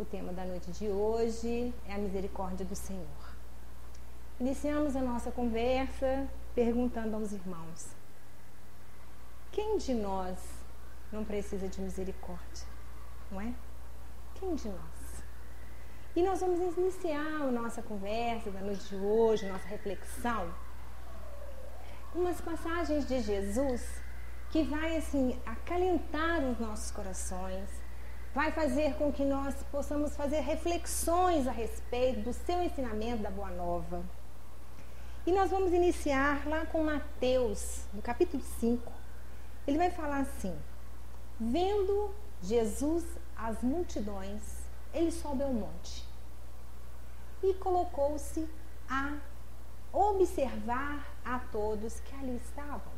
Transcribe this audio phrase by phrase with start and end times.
[0.00, 3.36] O tema da noite de hoje é a misericórdia do Senhor.
[4.40, 7.94] Iniciamos a nossa conversa perguntando aos irmãos:
[9.52, 10.38] quem de nós
[11.12, 12.66] não precisa de misericórdia?
[13.30, 13.52] Não é?
[14.36, 15.22] Quem de nós?
[16.16, 20.50] E nós vamos iniciar a nossa conversa da noite de hoje, nossa reflexão,
[22.10, 24.00] com umas passagens de Jesus
[24.48, 27.68] que vai assim acalentar os nossos corações,
[28.34, 33.50] vai fazer com que nós possamos fazer reflexões a respeito do seu ensinamento da Boa
[33.50, 34.02] Nova.
[35.26, 38.92] E nós vamos iniciar lá com Mateus, no capítulo 5.
[39.66, 40.56] Ele vai falar assim:
[41.38, 43.04] Vendo Jesus
[43.36, 44.42] as multidões,
[44.94, 46.08] ele sobe ao monte
[47.42, 48.48] e colocou-se
[48.88, 49.16] a
[49.92, 52.92] observar a todos que ali estavam.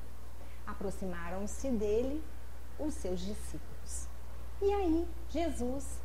[0.67, 2.23] Aproximaram-se dele
[2.79, 3.72] os seus discípulos.
[4.63, 5.99] E aí, Jesus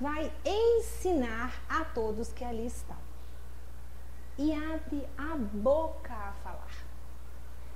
[0.00, 2.96] vai ensinar a todos que ali estão.
[4.38, 6.84] E abre a boca a falar.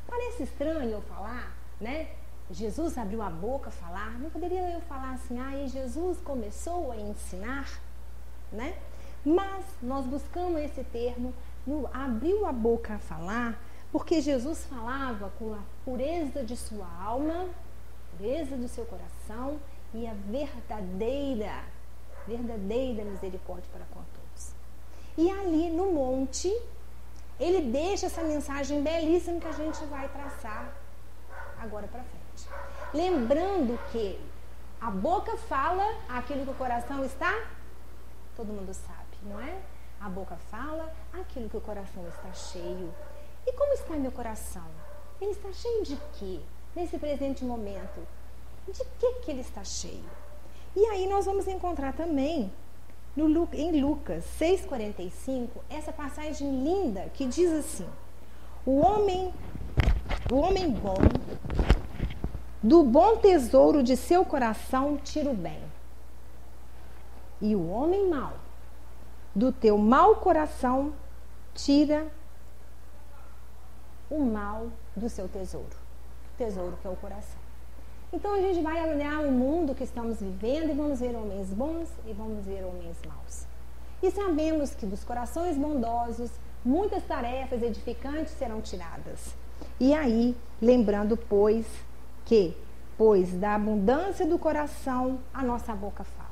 [0.07, 2.09] Parece estranho eu falar, né?
[2.51, 4.19] Jesus abriu a boca a falar.
[4.19, 7.69] Não poderia eu falar assim, ah, Jesus começou a ensinar,
[8.51, 8.79] né?
[9.23, 11.35] Mas nós buscamos esse termo,
[11.67, 17.47] no, abriu a boca a falar, porque Jesus falava com a pureza de sua alma,
[18.17, 19.61] pureza do seu coração
[19.95, 21.65] e a verdadeira,
[22.27, 24.53] verdadeira misericórdia para com todos.
[25.17, 26.55] E ali no monte,
[27.41, 30.73] ele deixa essa mensagem belíssima que a gente vai traçar
[31.59, 32.49] agora para frente.
[32.93, 34.19] Lembrando que
[34.81, 37.35] a boca fala aquilo que o coração está,
[38.37, 39.61] todo mundo sabe, não é?
[40.01, 42.95] A boca fala aquilo que o coração está cheio.
[43.47, 44.67] E como está meu coração?
[45.21, 46.41] Ele está cheio de quê?
[46.77, 48.07] Nesse presente momento,
[48.73, 50.05] de que, que ele está cheio?
[50.77, 52.53] E aí nós vamos encontrar também
[53.17, 57.89] no, em Lucas 6,45 essa passagem linda que diz assim:
[58.65, 59.33] O homem,
[60.31, 60.97] o homem bom,
[62.63, 65.63] do bom tesouro de seu coração tira o bem.
[67.41, 68.35] E o homem mau,
[69.35, 70.93] do teu mau coração
[71.55, 72.07] tira
[74.11, 75.77] o mal do seu tesouro.
[76.37, 77.38] Tesouro que é o coração.
[78.11, 81.91] Então a gente vai olhar o mundo que estamos vivendo e vamos ver homens bons
[82.07, 83.47] e vamos ver homens maus.
[84.03, 86.31] E sabemos que dos corações bondosos
[86.65, 89.35] muitas tarefas edificantes serão tiradas.
[89.79, 91.67] E aí, lembrando, pois,
[92.25, 92.57] que,
[92.97, 96.29] pois da abundância do coração a nossa boca fala.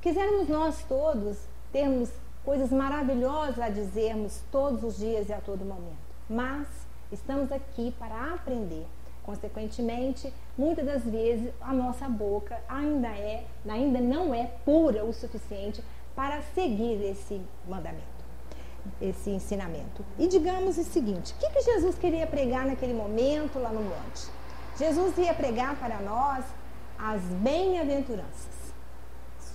[0.00, 1.38] Quisermos nós todos
[1.72, 2.10] termos
[2.44, 5.96] coisas maravilhosas a dizermos todos os dias e a todo momento,
[6.28, 6.66] mas
[7.12, 8.86] estamos aqui para aprender
[9.24, 15.82] Consequentemente, muitas das vezes a nossa boca ainda é, ainda não é pura o suficiente
[16.14, 18.04] para seguir esse mandamento,
[19.00, 20.04] esse ensinamento.
[20.18, 24.28] E digamos o seguinte: o que, que Jesus queria pregar naquele momento lá no monte?
[24.76, 26.44] Jesus ia pregar para nós
[26.98, 28.74] as bem-aventuranças.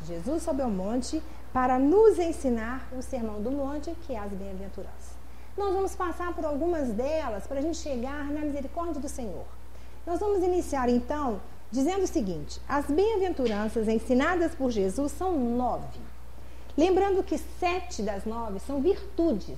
[0.06, 1.22] Jesus sobe ao monte
[1.54, 5.18] para nos ensinar o sermão do monte, que é as bem-aventuranças.
[5.56, 9.59] Nós vamos passar por algumas delas para a gente chegar na misericórdia do Senhor.
[10.06, 16.00] Nós vamos iniciar então dizendo o seguinte: as bem-aventuranças ensinadas por Jesus são nove.
[16.78, 19.58] Lembrando que sete das nove são virtudes.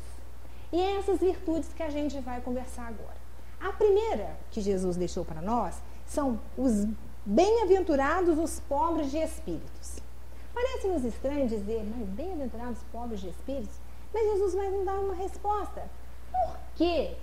[0.71, 3.19] E é essas virtudes que a gente vai conversar agora.
[3.59, 5.75] A primeira que Jesus deixou para nós
[6.07, 6.87] são os
[7.25, 9.99] bem-aventurados os pobres de espíritos.
[10.53, 13.75] Parece-nos estranho dizer, mas bem-aventurados os pobres de espíritos?
[14.13, 15.83] Mas Jesus vai nos dar uma resposta.
[16.31, 17.15] Por que,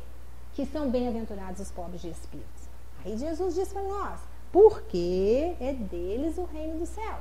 [0.55, 2.58] que são bem-aventurados os pobres de espíritos?
[3.05, 4.21] Aí Jesus diz para nós,
[4.53, 7.19] porque é deles o reino do céu.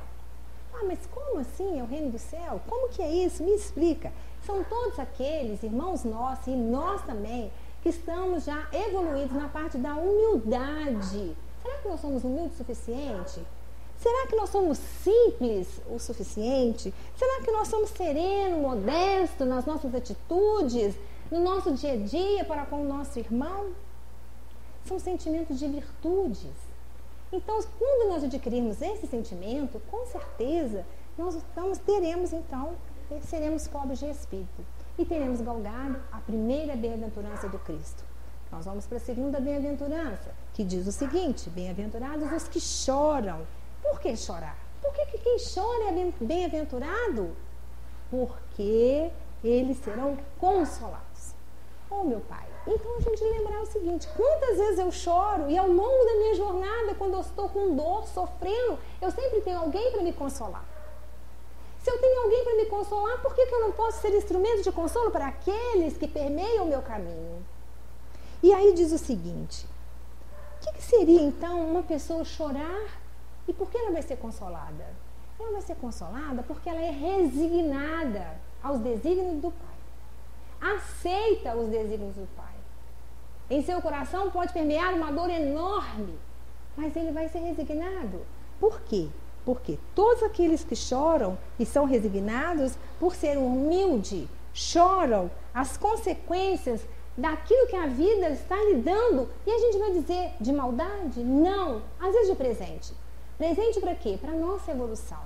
[0.74, 2.60] Ah, mas como assim é o reino do céu?
[2.68, 3.42] Como que é isso?
[3.42, 4.12] Me explica.
[4.44, 7.50] São todos aqueles irmãos nossos e nós também
[7.82, 11.36] que estamos já evoluídos na parte da humildade.
[11.62, 13.40] Será que nós somos humildes o suficiente?
[13.98, 16.94] Será que nós somos simples o suficiente?
[17.16, 20.94] Será que nós somos sereno, modesto nas nossas atitudes,
[21.30, 23.72] no nosso dia a dia para com o nosso irmão?
[24.88, 26.52] São sentimentos de virtudes.
[27.30, 30.84] Então, quando nós adquirirmos esse sentimento, com certeza
[31.16, 32.74] nós estamos, teremos então,
[33.22, 34.64] seremos pobres de espírito
[34.96, 38.02] e teremos galgado a primeira bem-aventurança do Cristo.
[38.50, 43.46] Nós vamos para a segunda bem-aventurança, que diz o seguinte: bem-aventurados os que choram.
[43.82, 44.56] Por que chorar?
[44.80, 47.36] Por que, que quem chora é bem-aventurado?
[48.10, 49.10] Porque
[49.44, 51.34] eles serão consolados.
[51.90, 55.68] Oh, meu Pai, então a gente lembrar o seguinte: quantas vezes eu choro e ao
[55.68, 60.02] longo da minha jornada, quando eu estou com dor, sofrendo, eu sempre tenho alguém para
[60.02, 60.64] me consolar.
[61.82, 64.62] Se eu tenho alguém para me consolar, por que, que eu não posso ser instrumento
[64.62, 67.44] de consolo para aqueles que permeiam o meu caminho?
[68.42, 69.66] E aí diz o seguinte:
[70.56, 73.00] o que, que seria então uma pessoa chorar
[73.46, 74.86] e por que ela vai ser consolada?
[75.40, 80.72] Ela vai ser consolada porque ela é resignada aos desígnios do Pai.
[80.74, 82.47] Aceita os desígnios do Pai.
[83.50, 86.18] Em seu coração pode permear uma dor enorme,
[86.76, 88.20] mas ele vai ser resignado.
[88.60, 89.08] Por quê?
[89.44, 96.82] Porque todos aqueles que choram e são resignados, por ser humilde, choram as consequências
[97.16, 99.28] daquilo que a vida está lhe dando.
[99.46, 101.20] E a gente vai dizer de maldade?
[101.24, 101.82] Não.
[101.98, 102.92] Às vezes de presente.
[103.38, 104.18] Presente para quê?
[104.20, 105.22] Para nossa evolução.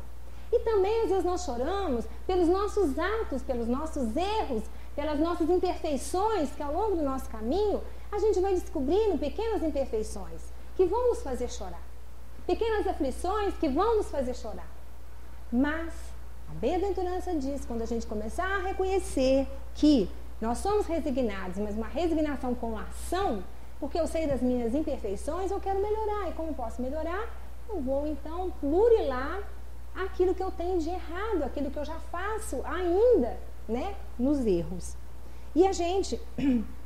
[0.52, 4.62] E também às vezes nós choramos pelos nossos atos, pelos nossos erros,
[4.94, 7.80] pelas nossas imperfeições, que ao longo do nosso caminho
[8.12, 10.43] a gente vai descobrindo pequenas imperfeições
[10.76, 11.82] que vão nos fazer chorar.
[12.47, 14.69] Pequenas aflições que vão nos fazer chorar.
[15.50, 15.94] Mas
[16.50, 20.11] a bem-aventurança diz, quando a gente começar a reconhecer que
[20.41, 23.43] nós somos resignados, mas uma resignação com ação,
[23.81, 26.29] porque eu sei das minhas imperfeições, eu quero melhorar.
[26.29, 27.29] E como posso melhorar?
[27.69, 29.43] Eu vou então plurilar
[29.94, 34.97] aquilo que eu tenho de errado, aquilo que eu já faço ainda, né, nos erros.
[35.55, 36.20] E a gente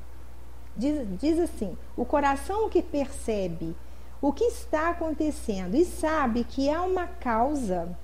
[0.76, 3.74] diz, diz assim: o coração que percebe
[4.20, 7.96] o que está acontecendo e sabe que há uma causa,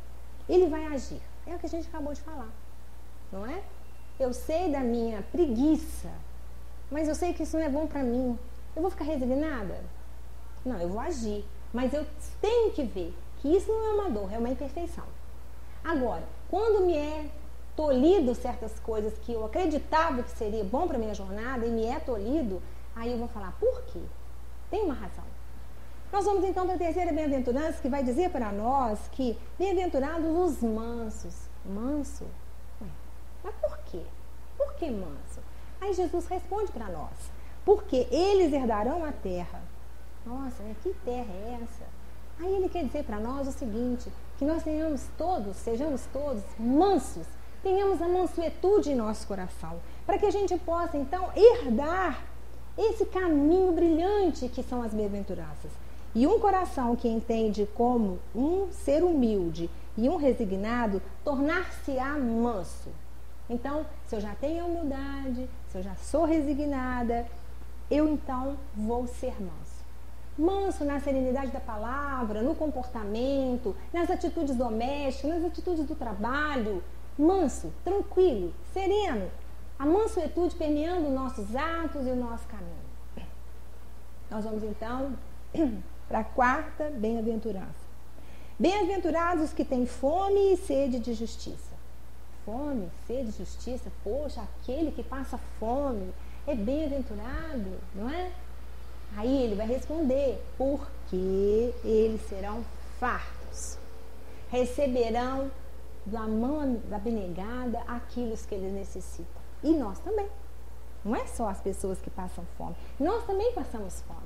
[0.48, 1.20] ele vai agir.
[1.46, 2.50] É o que a gente acabou de falar,
[3.32, 3.62] não é?
[4.20, 6.10] Eu sei da minha preguiça,
[6.90, 8.38] mas eu sei que isso não é bom para mim.
[8.76, 9.82] Eu vou ficar resignada?
[10.64, 11.44] Não, eu vou agir.
[11.72, 12.06] Mas eu
[12.40, 15.04] tenho que ver que isso não é uma dor, é uma imperfeição.
[15.82, 17.28] Agora, quando me é
[17.76, 21.98] tolhido certas coisas que eu acreditava que seria bom para minha jornada e me é
[21.98, 22.62] tolhido,
[22.94, 24.00] aí eu vou falar, por quê?
[24.70, 25.24] Tem uma razão.
[26.12, 30.62] Nós vamos então para a terceira bem-aventurança, que vai dizer para nós que bem-aventurados os
[30.62, 31.34] mansos.
[31.64, 32.24] Manso?
[32.80, 32.88] Ué,
[33.42, 34.02] mas por quê?
[34.58, 35.40] Por que manso?
[35.80, 37.30] Aí Jesus responde para nós:
[37.64, 39.62] porque eles herdarão a terra.
[40.26, 40.76] Nossa, né?
[40.82, 41.84] que terra é essa?
[42.38, 47.26] Aí ele quer dizer para nós o seguinte: que nós tenhamos todos, sejamos todos mansos,
[47.62, 52.24] tenhamos a mansuetude em nosso coração, para que a gente possa então herdar
[52.76, 55.70] esse caminho brilhante que são as bem-aventuranças.
[56.14, 62.90] E um coração que entende como um ser humilde e um resignado tornar-se-á manso.
[63.48, 67.26] Então, se eu já tenho humildade, se eu já sou resignada,
[67.90, 69.82] eu então vou ser manso.
[70.38, 76.82] Manso na serenidade da palavra, no comportamento, nas atitudes domésticas, nas atitudes do trabalho.
[77.18, 79.30] Manso, tranquilo, sereno.
[79.78, 82.82] A mansuetude permeando nossos atos e o nosso caminho.
[84.30, 85.12] Nós vamos então
[86.08, 87.82] para a quarta bem-aventurança.
[88.58, 91.72] Bem-aventurados os que têm fome e sede de justiça.
[92.44, 96.12] Fome, sede de justiça, poxa, aquele que passa fome
[96.46, 98.30] é bem-aventurado, não é?
[99.16, 102.64] Aí ele vai responder, porque eles serão
[102.98, 103.78] fartos,
[104.50, 105.50] receberão
[106.04, 109.42] da mão da benegada aquilo que eles necessitam.
[109.62, 110.28] E nós também.
[111.04, 114.20] Não é só as pessoas que passam fome, nós também passamos fome.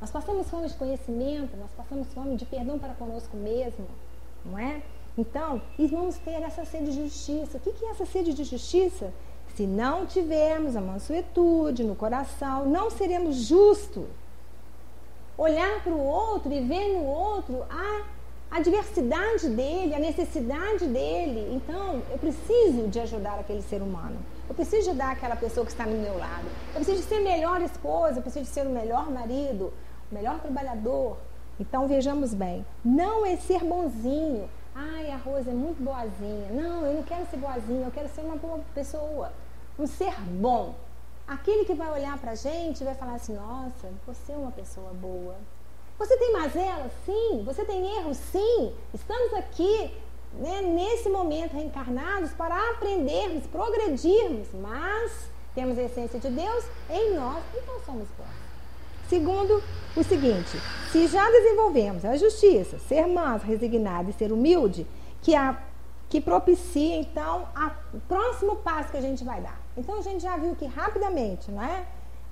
[0.00, 3.86] Nós passamos fome de conhecimento, nós passamos fome de perdão para conosco mesmo,
[4.44, 4.82] não é?
[5.16, 7.56] Então, e vamos ter essa sede de justiça.
[7.56, 9.12] O que é essa sede de justiça?
[9.54, 14.04] Se não tivermos a mansuetude no coração, não seremos justos.
[15.38, 18.04] Olhar para o outro e ver no outro a,
[18.56, 21.54] a diversidade dele, a necessidade dele.
[21.54, 24.16] Então, eu preciso de ajudar aquele ser humano.
[24.48, 26.46] Eu preciso ajudar aquela pessoa que está do meu lado.
[26.68, 29.74] Eu preciso de ser melhor esposa, eu preciso de ser o melhor marido,
[30.10, 31.18] melhor trabalhador.
[31.60, 34.48] Então vejamos bem, não é ser bonzinho.
[34.74, 36.48] Ai, a Rosa é muito boazinha.
[36.50, 39.32] Não, eu não quero ser boazinha, eu quero ser uma boa pessoa.
[39.78, 40.74] Um ser bom.
[41.28, 45.34] Aquele que vai olhar pra gente vai falar assim: nossa, você é uma pessoa boa.
[45.98, 46.90] Você tem mazela?
[47.04, 47.42] Sim.
[47.44, 48.16] Você tem erros?
[48.16, 48.72] Sim.
[48.92, 49.90] Estamos aqui
[50.34, 57.42] né, nesse momento reencarnados para aprendermos, progredirmos, mas temos a essência de Deus em nós,
[57.54, 58.46] então somos bons.
[59.08, 59.62] Segundo,
[59.96, 60.58] o seguinte:
[60.92, 64.86] se já desenvolvemos a justiça, ser manso, resignado e ser humilde,
[65.22, 65.58] que, a,
[66.08, 69.58] que propicia então a, o próximo passo que a gente vai dar.
[69.76, 71.86] Então a gente já viu que rapidamente, não é?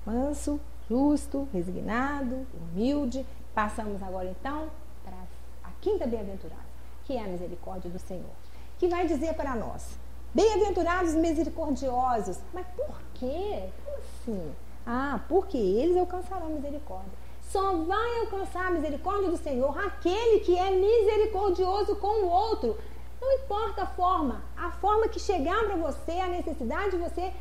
[0.05, 3.25] Manso, justo, resignado, humilde.
[3.55, 4.69] Passamos agora então
[5.01, 5.15] para
[5.63, 6.59] a quinta bem-aventurada,
[7.05, 8.35] que é a misericórdia do Senhor,
[8.77, 9.97] que vai dizer para nós:
[10.33, 12.37] bem-aventurados misericordiosos.
[12.53, 13.69] Mas por quê?
[13.85, 14.55] Como assim?
[14.85, 17.13] Ah, porque eles alcançarão misericórdia.
[17.41, 22.77] Só vai alcançar a misericórdia do Senhor aquele que é misericordioso com o outro.
[23.21, 27.31] Não importa a forma, a forma que chegar para você, a necessidade de você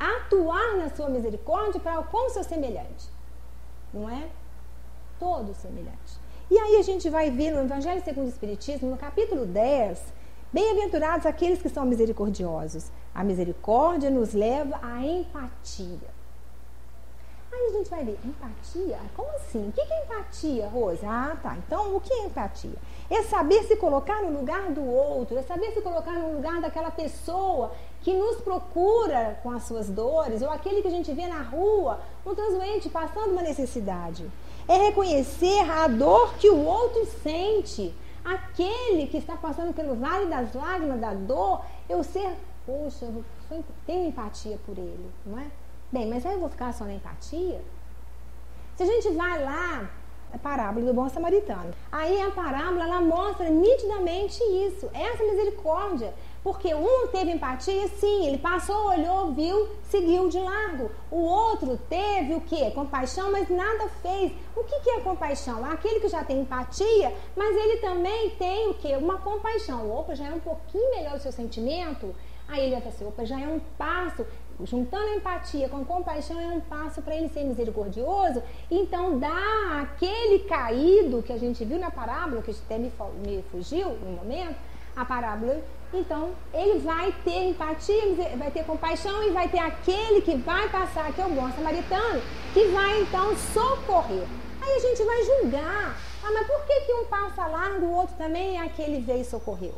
[0.00, 3.08] atuar na sua misericórdia para com o seu semelhante.
[3.94, 4.28] Não é?
[5.20, 6.18] Todo semelhante.
[6.50, 10.02] E aí a gente vai ver no Evangelho segundo o Espiritismo, no capítulo 10,
[10.50, 12.90] bem-aventurados aqueles que são misericordiosos.
[13.14, 16.08] A misericórdia nos leva à empatia.
[17.52, 18.98] Aí a gente vai ver, empatia?
[19.14, 19.68] Como assim?
[19.68, 21.06] O que é empatia, Rosa?
[21.06, 21.56] Ah, tá.
[21.66, 22.78] Então, o que é empatia?
[23.10, 26.90] É saber se colocar no lugar do outro, é saber se colocar no lugar daquela
[26.90, 27.72] pessoa
[28.02, 32.00] que nos procura com as suas dores, ou aquele que a gente vê na rua,
[32.24, 34.30] um transdoente passando uma necessidade.
[34.68, 37.94] É reconhecer a dor que o outro sente.
[38.24, 42.36] Aquele que está passando pelo vale das lágrimas da dor, eu ser,
[42.66, 45.46] poxa, eu tenho empatia por ele, não é?
[45.90, 47.60] Bem, mas aí eu vou ficar só na empatia?
[48.76, 49.90] Se a gente vai lá,
[50.32, 56.14] a parábola do bom samaritano, aí a parábola ela mostra nitidamente isso, essa misericórdia.
[56.42, 60.90] Porque um teve empatia, sim, ele passou, olhou, viu, seguiu de largo.
[61.10, 62.70] O outro teve o quê?
[62.70, 64.32] Compaixão, mas nada fez.
[64.56, 65.64] O que, que é compaixão?
[65.64, 68.96] Aquele que já tem empatia, mas ele também tem o quê?
[68.96, 69.90] Uma compaixão.
[69.90, 72.14] Opa, já é um pouquinho melhor o seu sentimento.
[72.48, 74.24] Aí ele vai assim, opa, já é um passo
[74.64, 78.42] juntando a empatia com a compaixão é um passo para ele ser misericordioso.
[78.70, 82.92] Então, dá aquele caído que a gente viu na parábola, que até me,
[83.24, 84.56] me fugiu no momento,
[84.96, 85.62] a parábola.
[85.92, 91.12] Então, ele vai ter empatia, vai ter compaixão e vai ter aquele que vai passar,
[91.12, 92.22] que é o bom samaritano,
[92.54, 94.26] que vai então socorrer.
[94.62, 95.96] Aí a gente vai julgar.
[96.22, 99.24] Ah, mas por que, que um passa largo, o outro também e aquele veio e
[99.24, 99.74] socorreu?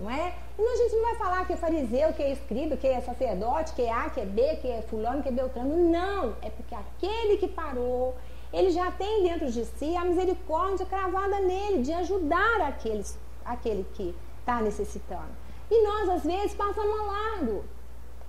[0.00, 0.34] não é?
[0.58, 3.74] E a gente não vai falar que é fariseu, que é escriba, que é sacerdote,
[3.74, 5.90] que é A, que é B, que é fulano, que é beltrano.
[5.90, 8.14] Não, é porque aquele que parou,
[8.52, 14.14] ele já tem dentro de si a misericórdia cravada nele, de ajudar aqueles, aquele que
[14.50, 15.30] está necessitando.
[15.70, 17.64] E nós, às vezes, passamos a largo.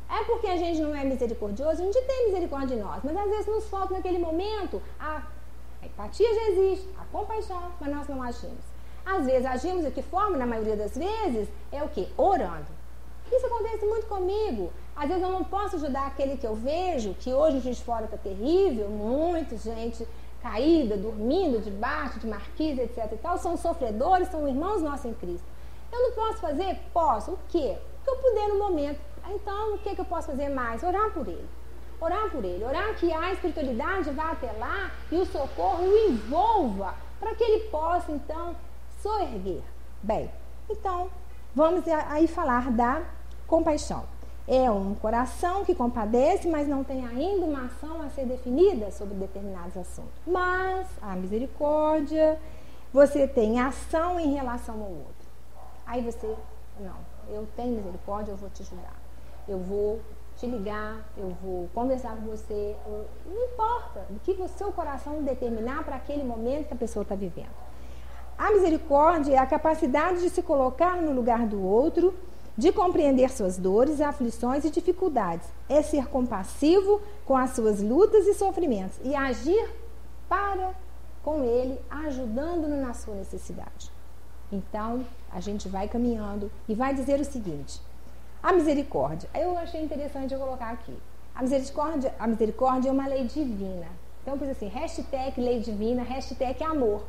[0.07, 3.29] É porque a gente não é misericordioso, a gente tem misericórdia de nós, mas às
[3.29, 5.23] vezes nos falta naquele momento a,
[5.81, 8.65] a empatia já existe, a compaixão, mas nós não agimos.
[9.05, 12.09] Às vezes agimos de que forma, na maioria das vezes, é o que?
[12.17, 12.67] Orando.
[13.31, 14.71] Isso acontece muito comigo.
[14.97, 18.03] Às vezes eu não posso ajudar aquele que eu vejo, que hoje o de fora
[18.03, 20.05] está terrível, muita gente
[20.43, 25.47] caída, dormindo debaixo de marquise, etc e tal, são sofredores, são irmãos nossos em Cristo.
[25.91, 26.79] Eu não posso fazer?
[26.93, 27.31] Posso.
[27.31, 27.77] O quê?
[27.99, 28.99] O que eu puder no momento.
[29.29, 30.81] Então, o que, que eu posso fazer mais?
[30.83, 31.47] Orar por ele.
[31.99, 32.63] Orar por ele.
[32.63, 37.65] Orar que a espiritualidade vá até lá e o socorro o envolva para que ele
[37.69, 38.55] possa, então,
[39.01, 39.61] soerguer.
[40.01, 40.31] Bem,
[40.69, 41.09] então
[41.53, 43.03] vamos aí falar da
[43.45, 44.03] compaixão.
[44.47, 49.13] É um coração que compadece, mas não tem ainda uma ação a ser definida sobre
[49.13, 50.11] determinados assuntos.
[50.25, 52.39] Mas a misericórdia,
[52.91, 55.20] você tem ação em relação ao outro.
[55.91, 56.37] Aí você,
[56.79, 56.95] não,
[57.27, 58.95] eu tenho misericórdia, eu vou te ajudar.
[59.45, 59.99] Eu vou
[60.37, 62.77] te ligar, eu vou conversar com você.
[63.25, 67.13] não importa o que o seu coração determinar para aquele momento que a pessoa está
[67.13, 67.51] vivendo.
[68.37, 72.13] A misericórdia é a capacidade de se colocar no lugar do outro,
[72.57, 75.49] de compreender suas dores, aflições e dificuldades.
[75.67, 79.69] É ser compassivo com as suas lutas e sofrimentos e agir
[80.29, 80.73] para
[81.21, 83.91] com ele, ajudando-no na sua necessidade.
[84.51, 87.81] Então, a gente vai caminhando e vai dizer o seguinte:
[88.41, 89.29] a misericórdia.
[89.33, 90.97] Eu achei interessante eu colocar aqui.
[91.33, 93.87] A misericórdia, a misericórdia é uma lei divina.
[94.21, 97.03] Então, por assim, hashtag lei divina, hashtag amor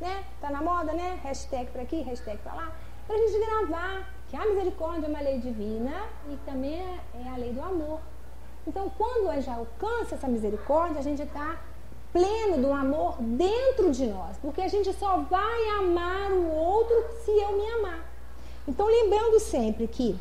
[0.00, 0.24] né?
[0.40, 1.18] Tá na moda, né?
[1.22, 2.72] Hashtag para aqui, hashtag para lá.
[3.06, 7.36] Para a gente gravar que a misericórdia é uma lei divina e também é a
[7.36, 8.00] lei do amor.
[8.66, 11.58] Então, quando a gente alcança essa misericórdia, a gente está
[12.18, 17.30] pleno do amor dentro de nós, porque a gente só vai amar o outro se
[17.30, 18.04] eu me amar.
[18.66, 20.18] Então, lembrando sempre que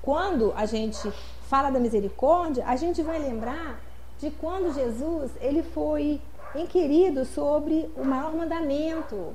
[0.00, 1.10] quando a gente
[1.42, 3.80] fala da misericórdia, a gente vai lembrar
[4.20, 6.20] de quando Jesus ele foi
[6.54, 9.34] inquirido sobre o maior mandamento.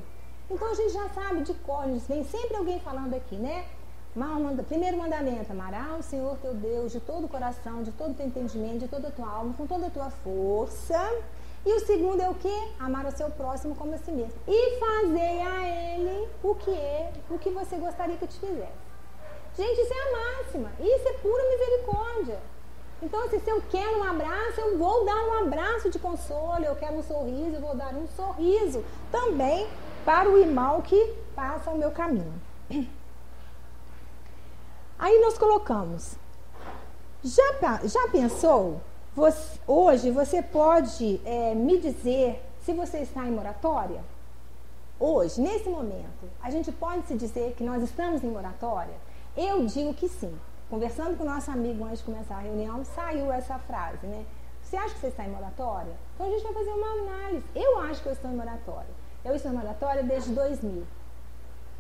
[0.49, 3.65] Então a gente já sabe de cor, vem sempre alguém falando aqui, né?
[4.69, 8.25] Primeiro mandamento, amará o Senhor teu Deus de todo o coração, de todo o teu
[8.25, 10.99] entendimento, de toda a tua alma, com toda a tua força.
[11.65, 12.71] E o segundo é o que?
[12.79, 14.39] Amar o seu próximo como a si mesmo.
[14.47, 18.85] E fazer a ele o que é, o que você gostaria que te fizesse.
[19.57, 20.71] Gente, isso é a máxima.
[20.79, 22.39] Isso é pura misericórdia.
[23.01, 26.75] Então, assim, se eu quero um abraço, eu vou dar um abraço de consolo, eu
[26.75, 29.67] quero um sorriso, eu vou dar um sorriso também
[30.05, 32.33] para o irmão que passa o meu caminho.
[34.97, 36.15] Aí nós colocamos.
[37.23, 38.81] Já, já pensou?
[39.15, 44.03] Você, hoje você pode é, me dizer se você está em moratória?
[44.99, 48.93] hoje, nesse momento, a gente pode se dizer que nós estamos em moratória?
[49.35, 50.33] Eu digo que sim.
[50.69, 54.25] Conversando com o nosso amigo antes de começar a reunião, saiu essa frase, né?
[54.63, 55.93] Você acha que você está em moratória?
[56.15, 57.45] Então a gente vai fazer uma análise.
[57.53, 58.89] Eu acho que eu estou em moratória.
[59.23, 60.83] Eu estou em moratória desde 2000.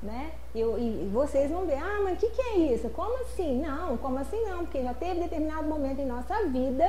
[0.03, 0.31] Né?
[0.53, 2.89] Eu, e vocês vão ver, ah, mas o que, que é isso?
[2.89, 3.59] Como assim?
[3.59, 4.59] Não, como assim não?
[4.59, 6.85] Porque já teve determinado momento em nossa vida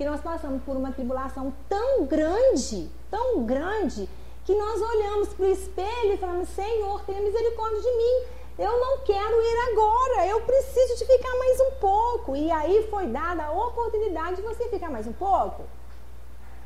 [0.00, 4.08] que nós passamos por uma tribulação tão grande, tão grande,
[4.46, 8.24] que nós olhamos para o espelho e falamos, Senhor, tenha misericórdia de mim.
[8.58, 12.34] Eu não quero ir agora, eu preciso de ficar mais um pouco.
[12.34, 15.64] E aí foi dada a oportunidade de você ficar mais um pouco.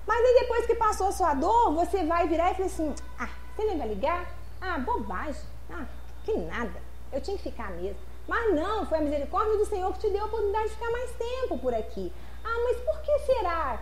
[0.06, 3.28] Mas aí depois que passou a sua dor, você vai virar e falar assim: ah,
[3.56, 4.32] você nem vai ligar?
[4.60, 5.42] Ah, bobagem.
[5.72, 5.86] Ah,
[6.24, 6.80] que nada.
[7.12, 7.98] Eu tinha que ficar mesmo.
[8.28, 11.10] Mas não, foi a misericórdia do Senhor que te deu a oportunidade de ficar mais
[11.16, 12.12] tempo por aqui.
[12.44, 13.80] Ah, mas por que será?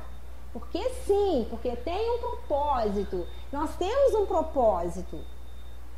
[0.53, 3.27] Porque sim, porque tem um propósito.
[3.51, 5.19] Nós temos um propósito.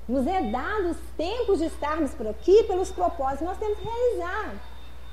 [0.09, 3.85] Nos é dado os tempos de estarmos por aqui pelos propósitos que nós temos que
[3.85, 4.55] realizar.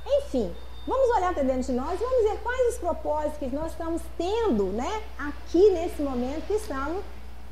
[0.06, 0.54] Enfim,
[0.86, 4.66] vamos olhar para dentro de nós, vamos ver quais os propósitos que nós estamos tendo,
[4.66, 7.04] né, aqui nesse momento que estamos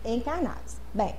[0.03, 0.75] encarnados.
[0.93, 1.15] Bem,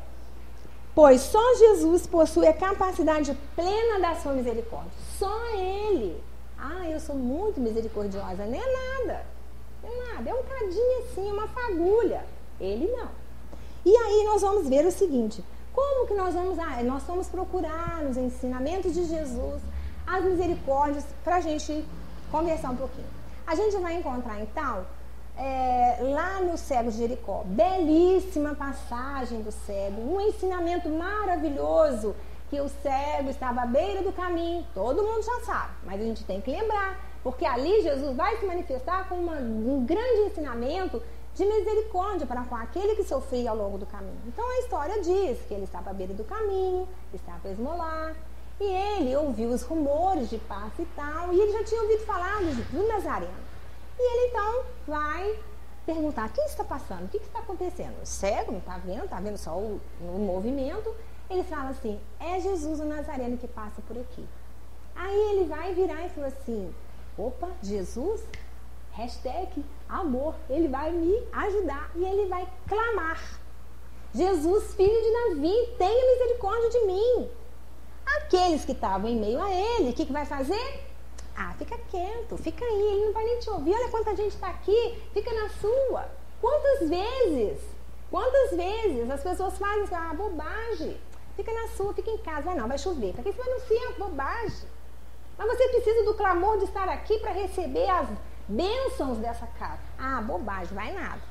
[0.94, 4.92] pois só Jesus possui a capacidade plena da sua misericórdia.
[5.18, 6.29] Só Ele.
[6.60, 8.44] Ah, eu sou muito misericordiosa.
[8.44, 9.24] Nem é nada.
[9.82, 10.30] Não é nada.
[10.30, 12.24] É um cadinho assim, uma fagulha.
[12.60, 13.08] Ele não.
[13.84, 16.58] E aí nós vamos ver o seguinte: como que nós vamos?
[16.58, 19.62] Ah, nós vamos procurar nos ensinamentos de Jesus
[20.06, 21.84] as misericórdias para a gente
[22.30, 23.06] conversar um pouquinho.
[23.46, 24.84] A gente vai encontrar então
[25.36, 32.14] é, lá no cego de Jericó, belíssima passagem do cego, um ensinamento maravilhoso
[32.50, 36.24] que o cego estava à beira do caminho, todo mundo já sabe, mas a gente
[36.24, 41.00] tem que lembrar, porque ali Jesus vai se manifestar com uma, um grande ensinamento
[41.32, 44.20] de misericórdia para com aquele que sofria ao longo do caminho.
[44.26, 48.16] Então a história diz que ele estava à beira do caminho, estava a esmolar,
[48.58, 52.40] e ele ouviu os rumores de paz e tal, e ele já tinha ouvido falar
[52.42, 53.32] do Nazareno.
[53.98, 55.38] E ele então vai
[55.86, 57.04] perguntar: o que está passando?
[57.04, 58.02] O que está acontecendo?
[58.02, 60.92] O cego não está vendo, está vendo só o, o movimento.
[61.30, 64.26] Ele fala assim: é Jesus o Nazareno que passa por aqui.
[64.96, 66.74] Aí ele vai virar e fala assim:
[67.16, 68.20] opa, Jesus?
[68.92, 70.34] Hashtag amor.
[70.48, 73.40] Ele vai me ajudar e ele vai clamar.
[74.12, 77.30] Jesus, filho de Davi, tenha misericórdia de mim.
[78.04, 80.84] Aqueles que estavam em meio a ele, o que, que vai fazer?
[81.36, 83.72] Ah, fica quieto, fica aí, ele não vai nem te ouvir.
[83.72, 86.08] Olha quanta gente está aqui, fica na sua.
[86.40, 87.60] Quantas vezes,
[88.10, 89.94] quantas vezes as pessoas fazem isso?
[89.94, 90.98] Ah, bobagem.
[91.40, 92.50] Fica na sua, fica em casa.
[92.50, 93.14] Ah, não, vai chover.
[93.14, 94.68] Para que você vai anunciar bobagem?
[95.38, 98.10] Mas você precisa do clamor de estar aqui para receber as
[98.46, 99.80] bênçãos dessa casa.
[99.98, 101.22] Ah, bobagem, vai nada.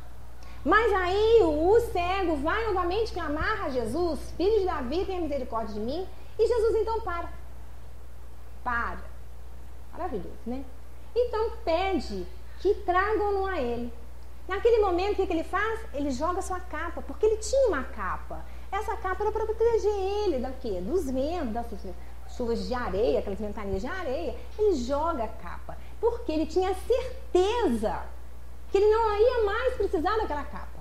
[0.65, 5.79] Mas aí o cego vai novamente clamar a Jesus, filho de Davi, tenha misericórdia de
[5.79, 6.07] mim.
[6.39, 7.29] E Jesus então para.
[8.63, 8.97] Para.
[9.91, 10.65] Maravilhoso, né?
[11.15, 12.25] Então pede
[12.61, 13.93] que tragam-no a ele.
[14.47, 15.81] Naquele momento, o que ele faz?
[15.93, 18.43] Ele joga sua capa, porque ele tinha uma capa.
[18.71, 20.79] Essa capa era para proteger ele da quê?
[20.81, 21.65] Dos ventos, das
[22.35, 24.35] chuvas de areia, aquelas ventanias de areia.
[24.57, 28.03] Ele joga a capa porque ele tinha certeza
[28.71, 30.79] que ele não ia mais precisar daquela capa.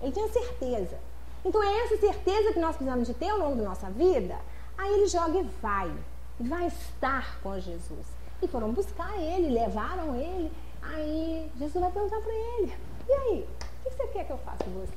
[0.00, 0.98] Ele tinha certeza.
[1.44, 4.38] Então é essa certeza que nós precisamos de ter ao longo da nossa vida.
[4.78, 5.92] Aí ele joga e vai.
[6.40, 8.06] Vai estar com Jesus.
[8.40, 10.50] E foram buscar ele, levaram ele.
[10.82, 12.74] Aí Jesus vai perguntar para ele:
[13.08, 13.48] E aí,
[13.86, 14.92] o que você quer que eu faça com você?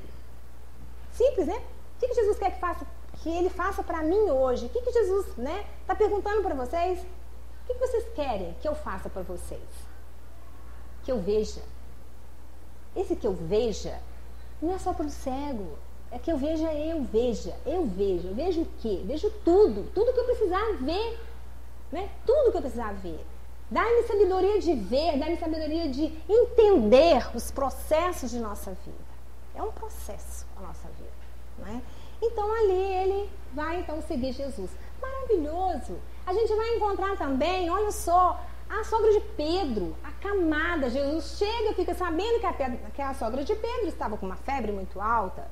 [1.12, 1.62] Simples, né?
[1.98, 2.86] O que Jesus quer que, faça,
[3.22, 4.66] que ele faça para mim hoje?
[4.66, 7.00] O que Jesus está né, tá perguntando para vocês?
[7.00, 9.60] O que vocês querem que eu faça para vocês?
[11.02, 11.60] Que eu veja.
[12.94, 14.00] Esse que eu veja
[14.62, 15.76] não é só para o cego.
[16.12, 18.28] É que eu veja, eu veja, eu vejo.
[18.28, 19.02] Eu vejo o quê?
[19.04, 19.90] Vejo tudo.
[19.92, 21.18] Tudo que eu precisar ver.
[21.90, 22.08] Né?
[22.24, 23.26] Tudo que eu precisar ver.
[23.70, 29.08] Dá-me sabedoria de ver, dá-me sabedoria de entender os processos de nossa vida.
[29.54, 30.97] É um processo a nossa vida.
[31.58, 31.82] Né?
[32.22, 34.70] Então ali ele vai então seguir Jesus.
[35.00, 35.98] Maravilhoso!
[36.26, 40.90] A gente vai encontrar também, olha só, a sogra de Pedro, a camada.
[40.90, 42.52] Jesus chega fica sabendo que a,
[42.94, 45.48] que a sogra de Pedro estava com uma febre muito alta.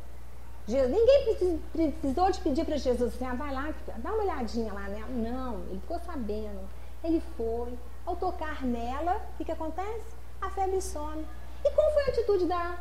[0.67, 4.89] Jesus, ninguém precisou de pedir para Jesus assim, ah, vai lá, dá uma olhadinha lá
[4.89, 5.09] nela.
[5.09, 6.69] Não, ele ficou sabendo.
[7.05, 7.73] Ele foi.
[8.05, 10.15] Ao tocar nela, o que, que acontece?
[10.41, 11.25] A febre some.
[11.65, 12.79] E qual foi a atitude da,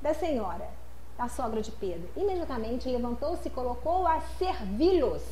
[0.00, 0.68] da senhora,
[1.16, 2.08] da sogra de Pedro?
[2.16, 5.22] Imediatamente levantou-se e colocou a servi-los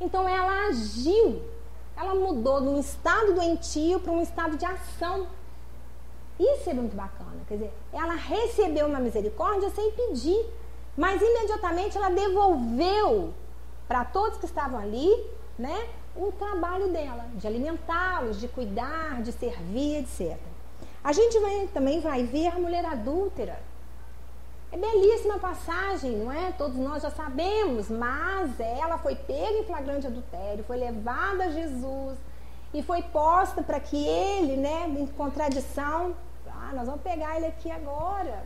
[0.00, 1.42] então ela agiu,
[1.96, 5.26] ela mudou de um estado doentio para um estado de ação.
[6.38, 10.46] Isso é muito bacana, quer dizer, ela recebeu uma misericórdia sem pedir.
[10.96, 13.32] Mas imediatamente ela devolveu
[13.88, 15.10] para todos que estavam ali,
[15.58, 20.38] né, o trabalho dela, de alimentá-los, de cuidar, de servir, etc.
[21.02, 23.60] A gente vai, também vai ver a mulher adúltera.
[24.74, 26.50] É belíssima passagem, não é?
[26.50, 32.18] Todos nós já sabemos, mas ela foi pega em flagrante adultério, foi levada a Jesus
[32.72, 36.12] e foi posta para que ele, né, em contradição,
[36.48, 38.42] ah, nós vamos pegar ele aqui agora.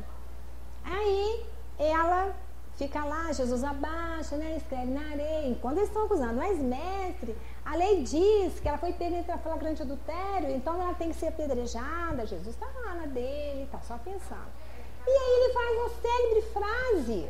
[0.85, 1.47] Aí
[1.79, 2.37] ela
[2.77, 5.49] fica lá, Jesus abaixa, né, escreve na areia.
[5.49, 9.81] Enquanto eles estão acusando, mas mestre, a lei diz que ela foi pega em flagrante
[9.81, 12.27] adultério, então ela tem que ser apedrejada.
[12.27, 14.67] Jesus está lá na dele, está só pensando.
[15.09, 17.29] E aí ele faz uma célebre frase,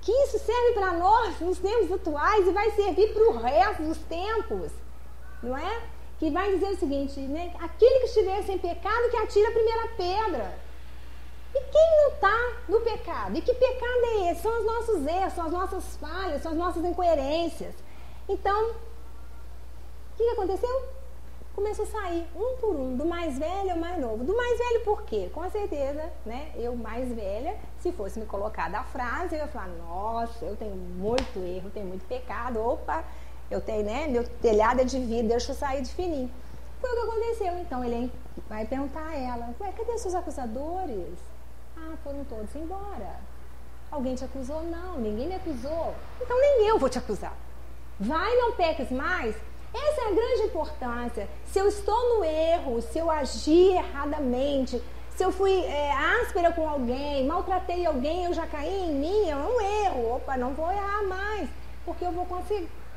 [0.00, 3.98] que isso serve para nós nos tempos atuais e vai servir para o resto dos
[3.98, 4.72] tempos,
[5.42, 5.82] não é?
[6.18, 7.54] Que vai dizer o seguinte, né?
[7.60, 10.58] Aquele que estiver sem pecado, que atira a primeira pedra.
[11.54, 13.36] E quem não está no pecado?
[13.36, 14.42] E que pecado é esse?
[14.42, 17.74] São os nossos erros, são as nossas falhas, são as nossas incoerências.
[18.28, 18.74] Então,
[20.20, 20.99] que, que aconteceu?
[21.54, 24.24] Começou a sair um por um, do mais velho ao mais novo.
[24.24, 25.30] Do mais velho por quê?
[25.34, 26.52] Com certeza, né?
[26.54, 30.74] Eu mais velha, se fosse me colocar da frase, eu ia falar, nossa, eu tenho
[30.74, 33.04] muito erro, tenho muito pecado, opa,
[33.50, 34.06] eu tenho, né?
[34.06, 36.30] Meu telhado é de vida, deixa eu sair de fininho.
[36.80, 37.58] Foi o que aconteceu.
[37.58, 38.10] Então ele
[38.48, 41.18] vai perguntar a ela, ué, cadê seus acusadores?
[41.76, 43.20] Ah, foram todos embora.
[43.90, 44.62] Alguém te acusou?
[44.62, 45.94] Não, ninguém me acusou.
[46.20, 47.36] Então nem eu vou te acusar.
[47.98, 49.36] Vai, não peques mais,
[49.72, 51.28] essa é a grande importância.
[51.46, 54.82] Se eu estou no erro, se eu agir erradamente,
[55.16, 59.36] se eu fui é, áspera com alguém, maltratei alguém, eu já caí em mim, é
[59.36, 60.16] um erro.
[60.16, 61.48] Opa, não vou errar mais,
[61.84, 62.26] porque eu vou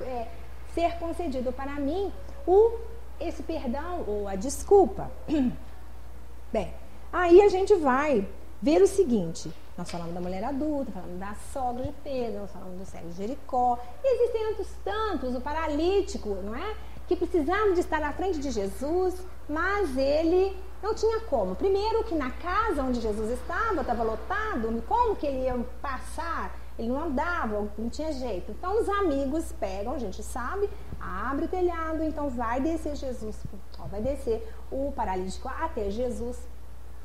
[0.02, 0.28] é,
[0.74, 2.12] ser concedido para mim
[2.48, 2.78] o,
[3.20, 5.12] esse perdão ou a desculpa.
[6.52, 6.74] Bem,
[7.12, 8.28] aí a gente vai
[8.64, 12.80] ver o seguinte: nós falamos da mulher adulta, falamos da sogra de Pedro, nós falamos
[12.80, 13.78] do cego de Jericó.
[14.02, 16.76] E existem outros tantos, o paralítico, não é?
[17.06, 21.56] Que precisava de estar na frente de Jesus, mas ele não tinha como.
[21.56, 26.58] Primeiro que na casa onde Jesus estava, estava lotado, como que ele ia passar?
[26.80, 28.52] Ele não andava, não tinha jeito.
[28.52, 33.36] Então os amigos pegam, a gente sabe, abre o telhado, então vai descer Jesus,
[33.78, 36.38] ó, vai descer o paralítico até Jesus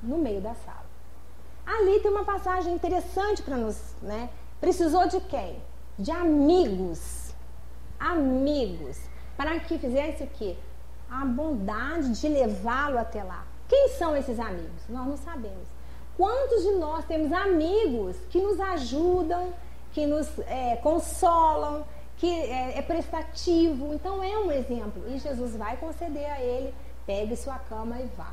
[0.01, 0.88] no meio da sala.
[1.69, 4.31] Ali tem uma passagem interessante para nos, né?
[4.59, 5.61] Precisou de quem?
[5.99, 7.35] De amigos.
[8.01, 8.99] Amigos.
[9.37, 10.57] Para que fizesse o quê?
[11.11, 13.45] A bondade de levá-lo até lá.
[13.69, 14.89] Quem são esses amigos?
[14.89, 15.69] Nós não sabemos.
[16.17, 19.53] Quantos de nós temos amigos que nos ajudam,
[19.93, 21.85] que nos é, consolam,
[22.17, 23.93] que é, é, prestativo?
[23.93, 25.03] Então é um exemplo.
[25.07, 26.73] E Jesus vai conceder a ele:
[27.05, 28.33] pegue sua cama e vá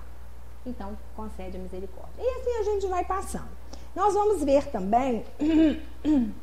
[0.65, 2.13] então concede a misericórdia.
[2.19, 3.49] E assim a gente vai passando.
[3.95, 5.23] Nós vamos ver também,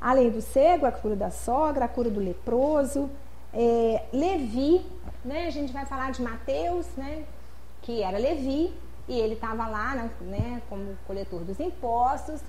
[0.00, 3.10] além do cego, a cura da sogra, a cura do leproso,
[3.52, 4.84] é, Levi,
[5.24, 5.46] né?
[5.46, 7.24] A gente vai falar de Mateus, né?
[7.82, 8.72] Que era Levi,
[9.10, 12.40] e ele estava lá, né, como coletor dos impostos.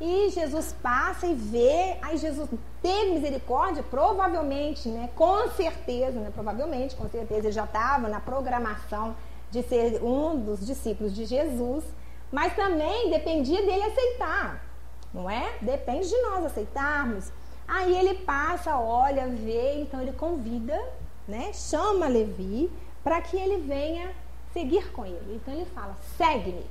[0.00, 2.48] E Jesus passa e vê, aí Jesus
[2.82, 9.14] teve misericórdia, provavelmente, né, com certeza, né, provavelmente, com certeza ele já estava na programação
[9.50, 11.84] de ser um dos discípulos de Jesus,
[12.30, 14.64] mas também dependia dele aceitar,
[15.12, 15.58] não é?
[15.60, 17.32] Depende de nós aceitarmos.
[17.66, 20.78] Aí ele passa, olha, vê, então ele convida,
[21.26, 21.52] né?
[21.52, 22.70] Chama Levi
[23.02, 24.10] para que ele venha
[24.52, 25.36] seguir com ele.
[25.36, 26.64] Então ele fala: segue-me.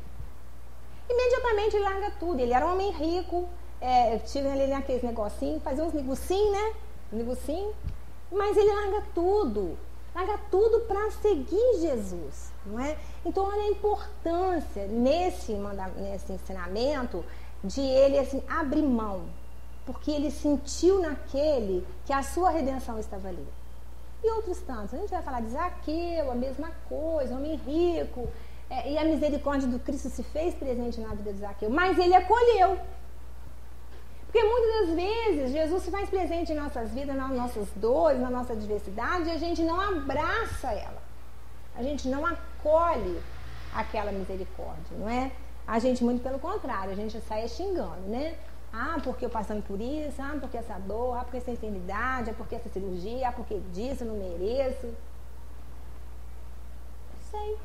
[1.09, 2.39] Imediatamente ele larga tudo.
[2.39, 3.47] Ele era um homem rico,
[3.79, 6.73] é, tinha ali naqueles negocinhos, fazia uns negocinhos, né?
[7.11, 7.73] Negocinho.
[8.31, 9.77] Mas ele larga tudo.
[10.17, 12.97] Larga tudo para seguir Jesus não é?
[13.25, 15.53] Então, olha a importância nesse,
[15.97, 17.23] nesse ensinamento
[17.63, 19.23] de ele assim, abrir mão,
[19.85, 23.47] porque ele sentiu naquele que a sua redenção estava ali.
[24.23, 28.27] E outros tantos, a gente vai falar de Zaqueu, a mesma coisa, homem rico,
[28.69, 32.15] é, e a misericórdia do Cristo se fez presente na vida de Zaqueu, mas ele
[32.15, 32.77] acolheu.
[34.27, 38.29] Porque muitas das vezes Jesus se faz presente em nossas vidas, nas nossas dores, na
[38.29, 41.01] nossa diversidade, e a gente não abraça ela.
[41.75, 43.21] A gente não acolhe
[43.73, 45.31] aquela misericórdia, não é?
[45.65, 48.37] A gente, muito pelo contrário, a gente sai xingando, né?
[48.71, 52.33] Ah, porque eu passando por isso, ah, porque essa dor, ah, porque essa enfermidade, ah,
[52.35, 54.93] porque essa cirurgia, ah, porque disso, eu não mereço.
[57.31, 57.57] Sei.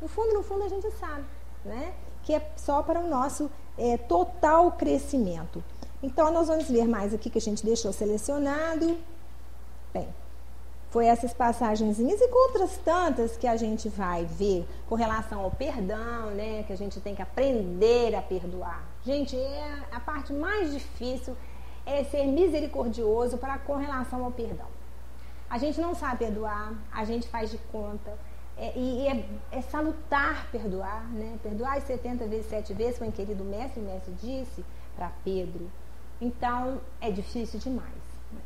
[0.00, 1.24] No fundo, no fundo, a gente sabe,
[1.64, 1.94] né?
[2.24, 5.62] Que é só para o nosso é, total crescimento.
[6.02, 8.96] Então, nós vamos ver mais aqui que a gente deixou selecionado.
[9.92, 10.08] Bem,
[10.90, 16.30] foi essas passagenzinhas e outras tantas que a gente vai ver com relação ao perdão,
[16.30, 16.62] né?
[16.66, 18.84] Que a gente tem que aprender a perdoar.
[19.04, 21.36] Gente, é a parte mais difícil
[21.84, 24.66] é ser misericordioso para com relação ao perdão.
[25.48, 28.18] A gente não sabe perdoar, a gente faz de conta.
[28.58, 31.38] É, e é, é, salutar perdoar, né?
[31.42, 34.64] Perdoar 70 vezes, 7 vezes, o querido mestre, mestre disse
[34.96, 35.70] para Pedro.
[36.20, 37.92] Então, é difícil demais.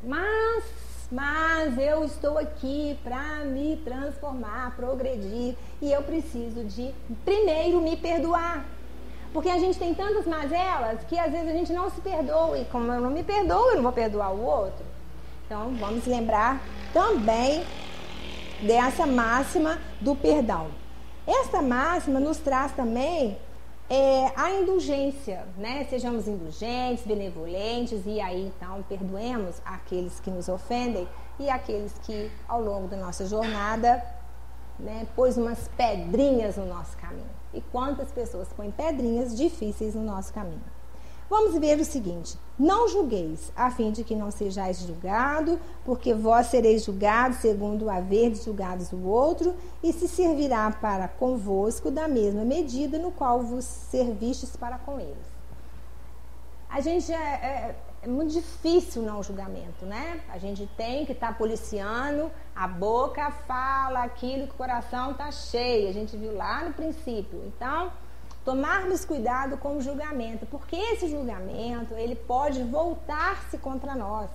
[0.02, 0.64] Mas,
[1.12, 6.92] mas eu estou aqui para me transformar, progredir, e eu preciso de
[7.24, 8.64] primeiro me perdoar.
[9.32, 12.58] Porque a gente tem tantas mazelas que às vezes a gente não se perdoa.
[12.58, 14.84] E como eu não me perdoo, eu não vou perdoar o outro.
[15.46, 16.60] Então, vamos lembrar
[16.92, 17.64] também
[18.62, 20.68] dessa máxima do perdão.
[21.26, 23.38] Esta máxima nos traz também
[23.88, 25.84] é, a indulgência, né?
[25.90, 32.62] Sejamos indulgentes, benevolentes e aí então perdoemos aqueles que nos ofendem e aqueles que ao
[32.62, 34.04] longo da nossa jornada,
[34.78, 37.30] né, pôs umas pedrinhas no nosso caminho.
[37.52, 40.62] E quantas pessoas põem pedrinhas difíceis no nosso caminho?
[41.30, 46.48] Vamos ver o seguinte: não julgueis, a fim de que não sejais julgado, porque vós
[46.48, 52.08] sereis julgados segundo o haver de julgados o outro, e se servirá para convosco da
[52.08, 55.30] mesma medida no qual vos servistes para com eles.
[56.68, 60.20] A gente é, é, é muito difícil não julgamento, né?
[60.30, 65.30] A gente tem que estar tá policiando, a boca fala aquilo que o coração está
[65.30, 65.88] cheio.
[65.88, 67.40] A gente viu lá no princípio.
[67.46, 67.92] Então,
[68.44, 74.30] tomarmos cuidado com o julgamento, porque esse julgamento ele pode voltar-se contra nós.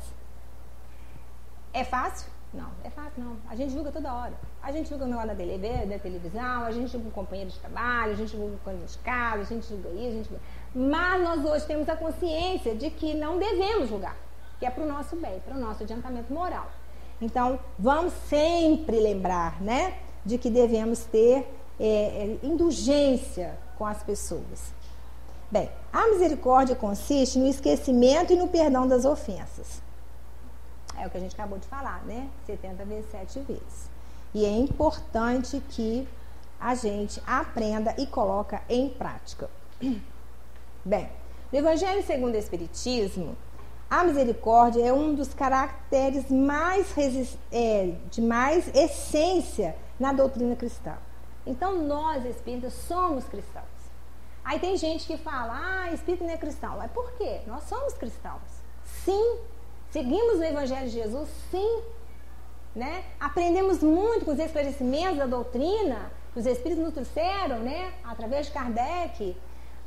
[1.74, 2.30] É fácil?
[2.54, 3.38] Não, é fácil não.
[3.50, 4.34] A gente julga toda hora.
[4.64, 8.14] A gente julga no da TV, da televisão, a gente julga o companheiro de trabalho,
[8.14, 10.42] a gente julga o companheiro de casa, a gente julga isso, a gente julga...
[10.74, 14.16] Mas nós hoje temos a consciência de que não devemos julgar,
[14.60, 16.68] que é para o nosso bem, para o nosso adiantamento moral.
[17.22, 21.48] Então, vamos sempre lembrar, né, de que devemos ter
[21.80, 24.74] é, indulgência com as pessoas.
[25.52, 29.82] Bem, a misericórdia consiste no esquecimento e no perdão das ofensas.
[30.98, 32.28] É o que a gente acabou de falar, né?
[32.46, 33.90] 70 vezes 7 vezes.
[34.34, 36.08] E é importante que
[36.60, 39.50] a gente aprenda e coloca em prática.
[40.84, 41.10] Bem,
[41.52, 43.36] no Evangelho segundo o Espiritismo,
[43.90, 46.88] a misericórdia é um dos caracteres mais
[47.52, 50.96] é, de mais essência na doutrina cristã.
[51.46, 53.66] Então, nós espíritas somos cristãos.
[54.44, 56.82] Aí tem gente que fala, ah, espírito não é cristão.
[56.82, 57.42] É por quê?
[57.48, 58.42] Nós somos cristãos.
[58.84, 59.40] Sim.
[59.90, 61.30] Seguimos o Evangelho de Jesus?
[61.50, 61.82] Sim.
[62.76, 63.06] Né?
[63.20, 67.94] Aprendemos muito com os esclarecimentos da doutrina que os espíritos nos trouxeram, né?
[68.04, 69.36] Através de Kardec,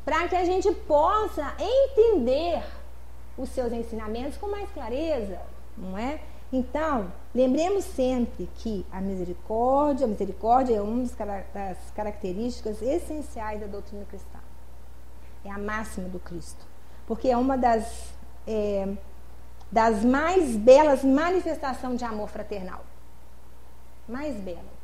[0.05, 2.65] para que a gente possa entender
[3.37, 5.39] os seus ensinamentos com mais clareza,
[5.77, 6.19] não é?
[6.53, 11.05] Então, lembremos sempre que a misericórdia, a misericórdia é uma
[11.53, 14.39] das características essenciais da doutrina cristã.
[15.45, 16.65] É a máxima do Cristo.
[17.07, 18.15] Porque é uma das,
[18.47, 18.89] é,
[19.71, 22.85] das mais belas manifestações de amor fraternal.
[24.09, 24.79] Mais bela.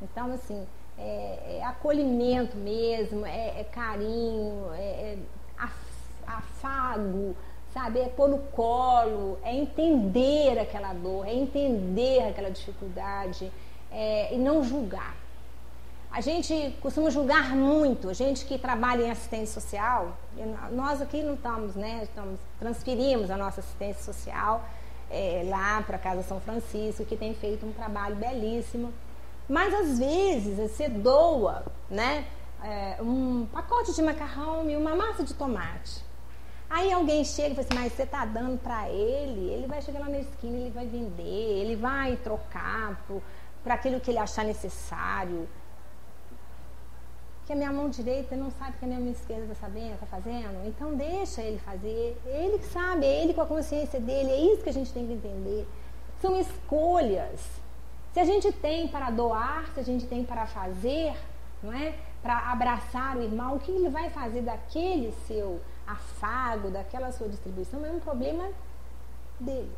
[0.00, 0.66] Então, assim,
[0.98, 5.18] é, é acolhimento mesmo, é, é carinho, é, é
[6.26, 7.36] afago,
[7.72, 8.00] sabe?
[8.00, 13.50] É pôr no colo, é entender aquela dor, é entender aquela dificuldade
[13.90, 15.16] é, e não julgar.
[16.10, 20.16] A gente costuma julgar muito, a gente que trabalha em assistência social,
[20.72, 22.00] nós aqui não estamos, né?
[22.02, 24.64] Estamos, transferimos a nossa assistência social
[25.08, 28.92] é, lá para a Casa São Francisco, que tem feito um trabalho belíssimo.
[29.48, 32.26] Mas às vezes você doa, né?
[32.62, 36.09] É, um pacote de macarrão e uma massa de tomate.
[36.70, 39.98] Aí alguém chega e fala assim, mas você está dando para ele, ele vai chegar
[39.98, 41.24] lá na esquina, ele vai vender,
[41.60, 43.20] ele vai trocar por,
[43.66, 45.48] aquilo que ele achar necessário.
[47.44, 50.06] Que a minha mão direita não sabe que a minha mão esquerda está sabendo, está
[50.06, 50.64] fazendo.
[50.64, 52.16] Então deixa ele fazer.
[52.24, 55.08] Ele que sabe, é ele com a consciência dele, é isso que a gente tem
[55.08, 55.66] que entender.
[56.20, 57.40] São escolhas.
[58.12, 61.16] Se a gente tem para doar, se a gente tem para fazer,
[61.64, 61.94] não é?
[62.22, 65.60] Para abraçar o irmão, o que ele vai fazer daquele seu
[65.92, 68.48] afago, daquela sua distribuição, é um problema
[69.38, 69.72] dele.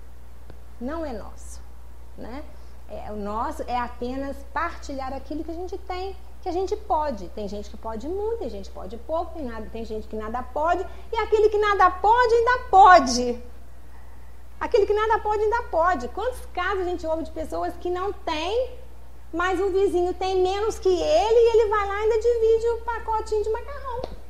[0.81, 1.61] Não é nosso.
[2.17, 2.45] Né?
[2.89, 7.29] É, o nosso é apenas partilhar aquilo que a gente tem, que a gente pode.
[7.31, 10.17] Tem gente que pode muito, tem gente que pode pouco, tem, nada, tem gente que
[10.17, 13.43] nada pode, e aquele que nada pode ainda pode.
[14.61, 16.09] Aquele que nada pode ainda pode.
[16.09, 18.71] Quantos casos a gente ouve de pessoas que não têm,
[19.33, 22.81] mas o vizinho tem menos que ele e ele vai lá e ainda divide o
[22.83, 24.22] pacotinho de macarrão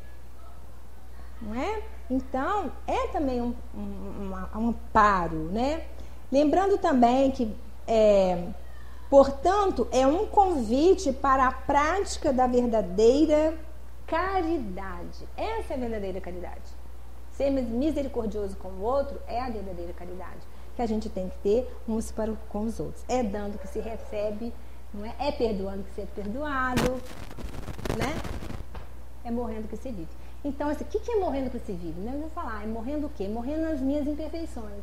[1.43, 1.83] não é?
[2.11, 5.85] Então, é também um, um, um amparo, né?
[6.31, 7.55] Lembrando também que
[7.87, 8.49] é,
[9.13, 13.59] Portanto, é um convite para a prática da verdadeira
[14.07, 15.29] caridade.
[15.37, 16.63] Essa é a verdadeira caridade.
[17.33, 20.41] Ser misericordioso com o outro é a verdadeira caridade
[20.75, 23.05] que a gente tem que ter uns para com os outros.
[23.07, 24.51] É dando que se recebe,
[24.95, 25.15] não é?
[25.19, 26.93] É perdoando que se é perdoado,
[27.99, 28.15] né?
[29.27, 30.22] É morrendo que se vive.
[30.45, 32.01] Então, assim, o que é morrendo que se vive?
[32.01, 33.29] Não vou falar, é morrendo o quê?
[33.29, 34.83] Morrendo as minhas imperfeições.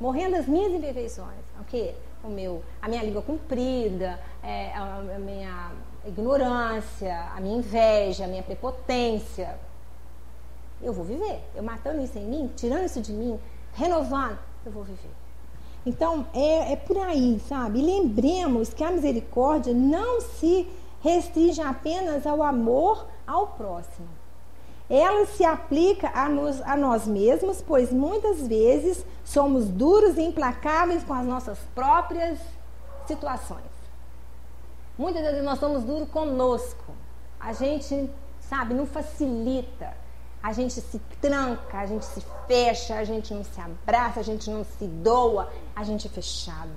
[0.00, 1.40] Morrendo as minhas imperfeições.
[1.60, 1.94] O quê?
[2.22, 5.72] O meu, a minha língua comprida, é, a, a minha
[6.06, 9.58] ignorância, a minha inveja, a minha prepotência.
[10.80, 11.40] Eu vou viver.
[11.56, 13.38] Eu matando isso em mim, tirando isso de mim,
[13.74, 15.10] renovando, eu vou viver.
[15.84, 17.80] Então, é, é por aí, sabe?
[17.80, 20.68] E lembremos que a misericórdia não se
[21.00, 24.17] restringe apenas ao amor ao próximo.
[24.90, 31.12] Ela se aplica a, a nós mesmos, pois muitas vezes somos duros e implacáveis com
[31.12, 32.38] as nossas próprias
[33.06, 33.78] situações.
[34.96, 36.92] Muitas vezes nós somos duros conosco.
[37.38, 39.94] A gente, sabe, não facilita.
[40.42, 44.50] A gente se tranca, a gente se fecha, a gente não se abraça, a gente
[44.50, 46.70] não se doa, a gente é fechado.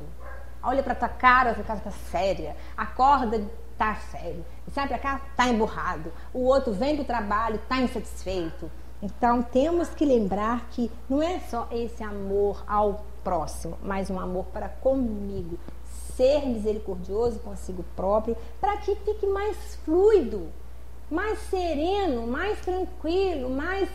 [0.64, 2.56] Olha pra tua cara, tua cara tá séria.
[2.76, 3.42] Acorda,
[3.82, 4.46] tá sério.
[4.72, 6.14] Sai pra cá, tá emburrado.
[6.32, 8.70] O outro vem pro trabalho, tá insatisfeito.
[9.02, 14.46] Então temos que lembrar que não é só esse amor ao próximo, mas um amor
[14.54, 15.58] para comigo.
[16.16, 20.50] Ser misericordioso consigo próprio, para que fique mais fluido,
[21.10, 23.90] mais sereno, mais tranquilo, mais,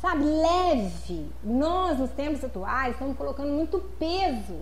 [0.00, 1.30] sabe, leve.
[1.44, 4.56] Nós, nos tempos atuais, estamos colocando muito peso.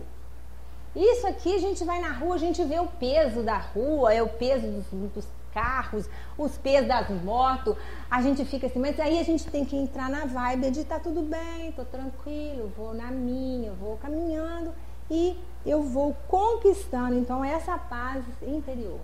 [0.97, 4.23] Isso aqui a gente vai na rua, a gente vê o peso da rua, é
[4.23, 7.77] o peso dos, dos carros, os pesos das motos,
[8.11, 10.99] a gente fica assim, mas aí a gente tem que entrar na vibe de tá
[10.99, 14.73] tudo bem, tô tranquilo, vou na minha, vou caminhando
[15.11, 19.01] e eu vou conquistando então essa paz interior.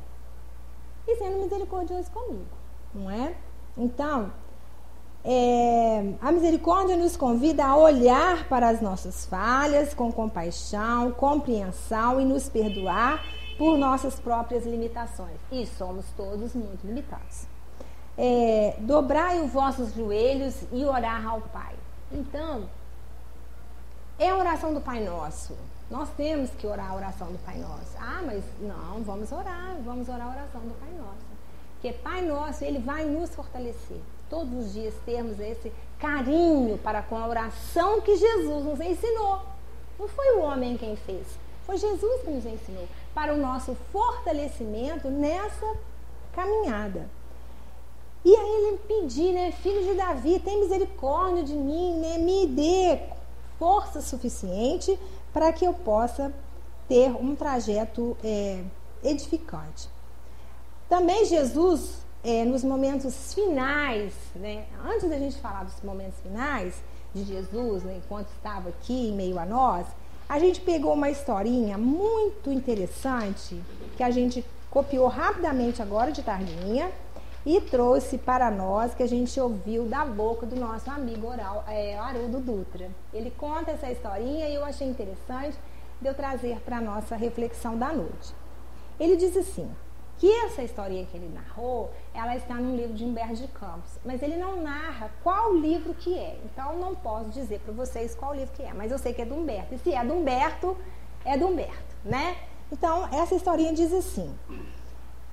[1.06, 2.46] E sendo misericordioso comigo,
[2.94, 3.34] não é?
[3.76, 4.32] Então,
[5.24, 12.24] é, a misericórdia nos convida a olhar para as nossas falhas com compaixão, compreensão e
[12.24, 13.24] nos perdoar
[13.56, 15.38] por nossas próprias limitações.
[15.50, 17.46] E somos todos muito limitados.
[18.18, 21.74] É, dobrai os vossos joelhos e orar ao Pai.
[22.10, 22.68] Então,
[24.18, 25.56] é a oração do Pai Nosso.
[25.88, 27.96] Nós temos que orar a oração do Pai Nosso.
[27.98, 31.32] Ah, mas não, vamos orar, vamos orar a oração do Pai Nosso.
[31.74, 34.00] Porque Pai Nosso, Ele vai nos fortalecer.
[34.32, 39.42] Todos os dias termos esse carinho para com a oração que Jesus nos ensinou.
[39.98, 41.26] Não foi o homem quem fez,
[41.66, 45.76] foi Jesus que nos ensinou para o nosso fortalecimento nessa
[46.32, 47.06] caminhada.
[48.24, 53.00] E aí ele pedir, né, filho de Davi, tem misericórdia de mim, né, me dê
[53.58, 54.98] força suficiente
[55.30, 56.32] para que eu possa
[56.88, 58.64] ter um trajeto é,
[59.04, 59.90] edificante.
[60.88, 66.74] Também Jesus, é, nos momentos finais, né, antes da gente falar dos momentos finais
[67.14, 69.86] de Jesus, né, enquanto estava aqui em meio a nós,
[70.28, 73.60] a gente pegou uma historinha muito interessante
[73.96, 76.90] que a gente copiou rapidamente agora de tardinha
[77.44, 81.98] e trouxe para nós que a gente ouviu da boca do nosso amigo oral, é,
[81.98, 82.88] Haroldo Dutra.
[83.12, 85.58] Ele conta essa historinha e eu achei interessante
[86.00, 88.34] de eu trazer para a nossa reflexão da noite.
[88.98, 89.68] Ele diz assim:
[90.22, 94.22] que essa historinha que ele narrou, ela está no livro de Humberto de Campos, mas
[94.22, 96.38] ele não narra qual livro que é.
[96.44, 99.24] Então não posso dizer para vocês qual livro que é, mas eu sei que é
[99.24, 99.74] do Humberto.
[99.74, 100.76] E se é do Humberto,
[101.24, 102.36] é do Humberto, né?
[102.70, 104.32] Então essa historinha diz assim: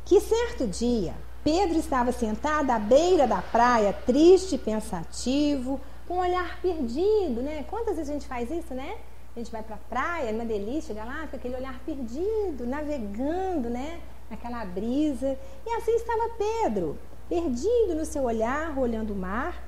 [0.06, 6.60] que certo dia Pedro estava sentado à beira da praia, triste, pensativo, com um olhar
[6.64, 7.64] perdido, né?
[7.70, 8.98] Quantas vezes a gente faz isso, né?
[9.36, 12.66] A gente vai para a praia, é uma delícia, chega lá, com aquele olhar perdido,
[12.66, 14.02] navegando, né?
[14.30, 15.38] Naquela brisa.
[15.66, 19.64] E assim estava Pedro, perdido no seu olhar, olhando o mar.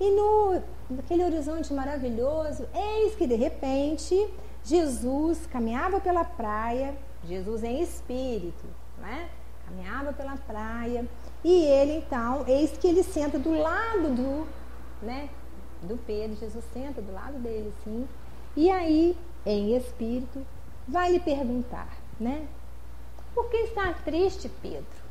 [0.00, 4.28] E no, naquele horizonte maravilhoso, eis que de repente
[4.64, 8.64] Jesus caminhava pela praia, Jesus em espírito,
[8.98, 9.28] né?
[9.66, 11.06] caminhava pela praia,
[11.42, 14.46] e ele então, eis que ele senta do lado do,
[15.02, 15.28] né,
[15.82, 18.06] do Pedro, Jesus senta do lado dele, assim,
[18.56, 20.44] e aí, em espírito,
[20.86, 22.46] vai lhe perguntar, né?
[23.34, 25.04] Por que está triste, Pedro?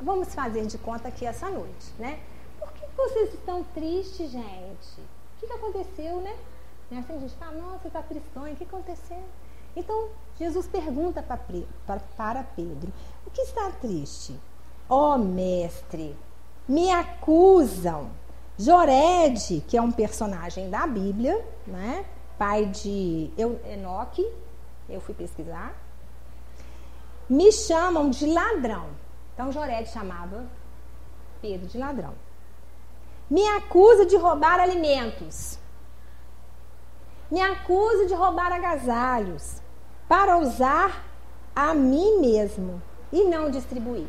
[0.00, 2.20] Vamos fazer de conta aqui essa noite, né?
[2.58, 5.00] Por que vocês estão tristes, gente?
[5.36, 6.36] O que, aconteceu, né?
[6.90, 9.22] E assim a gente fala, nossa, está tristonho, o que aconteceu?
[9.76, 10.08] Então,
[10.38, 12.92] Jesus pergunta para Pedro,
[13.26, 14.38] o que está triste?
[14.88, 16.16] Ó oh, mestre,
[16.68, 18.10] me acusam.
[18.58, 22.04] Jored, que é um personagem da Bíblia, né?
[22.40, 23.30] pai de
[23.66, 24.26] Enoque,
[24.88, 25.74] eu fui pesquisar,
[27.30, 28.88] me chamam de ladrão.
[29.32, 30.44] Então Jorede chamava
[31.40, 32.12] Pedro de ladrão.
[33.30, 35.56] Me acusa de roubar alimentos.
[37.30, 39.62] Me acusa de roubar agasalhos
[40.08, 41.04] para usar
[41.54, 44.08] a mim mesmo e não distribuir.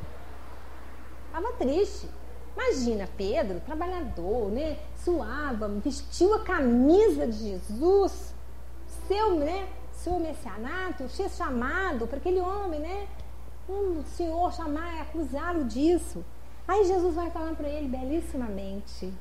[1.28, 2.10] Estava triste.
[2.56, 4.80] Imagina, Pedro, trabalhador, né?
[4.98, 8.34] Suava, vestiu a camisa de Jesus,
[9.08, 9.68] seu, né?
[10.04, 13.08] Seu messianato, seu chamado para aquele homem, né?
[13.70, 16.26] Um senhor chamar acusá-lo disso.
[16.68, 19.14] Aí Jesus vai falar para ele belíssimamente: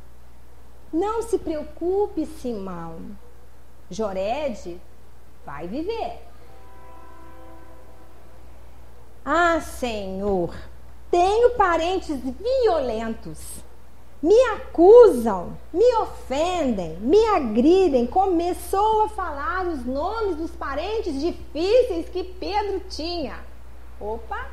[0.91, 3.14] Não se preocupe, Simão.
[3.91, 4.81] Jorede
[5.45, 6.22] vai viver.
[9.22, 10.55] Ah, Senhor,
[11.11, 13.62] tenho parentes violentos.
[14.23, 18.07] Me acusam, me ofendem, me agridem.
[18.07, 23.39] Começou a falar os nomes dos parentes difíceis que Pedro tinha.
[23.99, 24.49] Opa,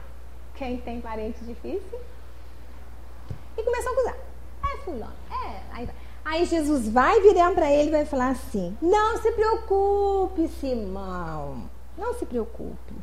[0.55, 1.99] quem tem parente difícil?
[3.57, 4.17] E começou a acusar.
[4.63, 5.13] É fulano,
[5.45, 5.61] é.
[5.73, 5.89] Aí,
[6.23, 11.69] aí Jesus vai virar para ele e vai falar assim: Não se preocupe, Simão.
[11.97, 12.93] Não se preocupe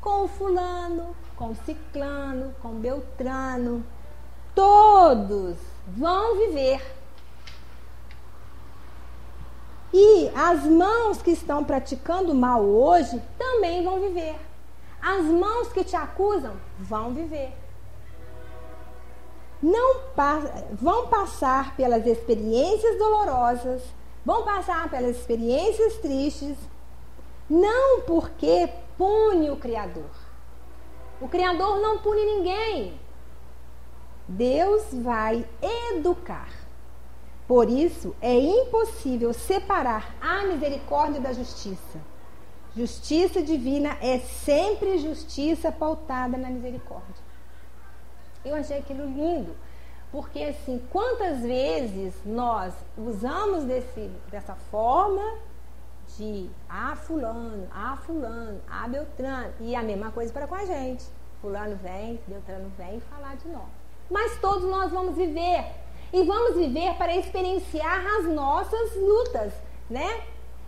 [0.00, 3.84] com o fulano, com o ciclano, com o beltrano.
[4.54, 6.80] Todos vão viver.
[9.92, 14.36] E as mãos que estão praticando mal hoje também vão viver.
[15.00, 17.52] As mãos que te acusam vão viver.
[19.62, 19.96] Não
[20.80, 23.82] vão passar pelas experiências dolorosas,
[24.24, 26.56] vão passar pelas experiências tristes,
[27.48, 30.10] não porque pune o Criador.
[31.20, 33.00] O Criador não pune ninguém.
[34.32, 35.46] Deus vai
[35.94, 36.48] educar.
[37.46, 42.00] Por isso, é impossível separar a misericórdia da justiça.
[42.74, 47.22] Justiça divina é sempre justiça pautada na misericórdia.
[48.42, 49.54] Eu achei aquilo lindo,
[50.10, 55.22] porque assim, quantas vezes nós usamos desse, dessa forma
[56.16, 59.52] de ah, fulano, ah, fulano, ah, Beltrano.
[59.60, 61.04] E a mesma coisa para com a gente.
[61.42, 63.81] Fulano vem, Beltrano vem falar de nós.
[64.10, 65.64] Mas todos nós vamos viver.
[66.12, 69.52] E vamos viver para experienciar as nossas lutas,
[69.88, 70.22] né?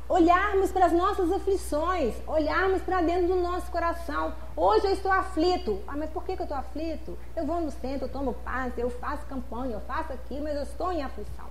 [0.09, 4.35] Olharmos para as nossas aflições, olharmos para dentro do nosso coração.
[4.57, 5.80] Hoje eu estou aflito.
[5.87, 7.18] Ah, mas por que, que eu estou aflito?
[7.35, 10.62] Eu vou no centro, eu tomo paz, eu faço campanha, eu faço aquilo, mas eu
[10.62, 11.47] estou em aflição.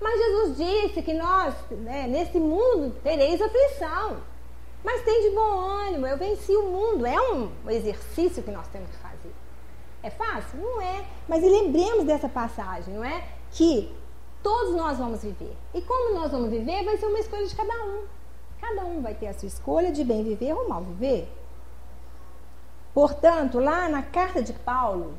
[0.00, 4.18] Mas Jesus disse que nós, né, nesse mundo, tereis aflição.
[4.84, 7.06] Mas tem de bom ânimo, eu venci o mundo.
[7.06, 9.32] É um exercício que nós temos que fazer.
[10.02, 10.58] É fácil?
[10.58, 11.04] Não é.
[11.28, 13.24] Mas lembremos dessa passagem, não é?
[13.50, 13.92] Que
[14.42, 15.56] todos nós vamos viver.
[15.72, 18.04] E como nós vamos viver, vai ser uma escolha de cada um.
[18.60, 21.28] Cada um vai ter a sua escolha de bem viver ou mal viver.
[22.94, 25.14] Portanto, lá na carta de Paulo,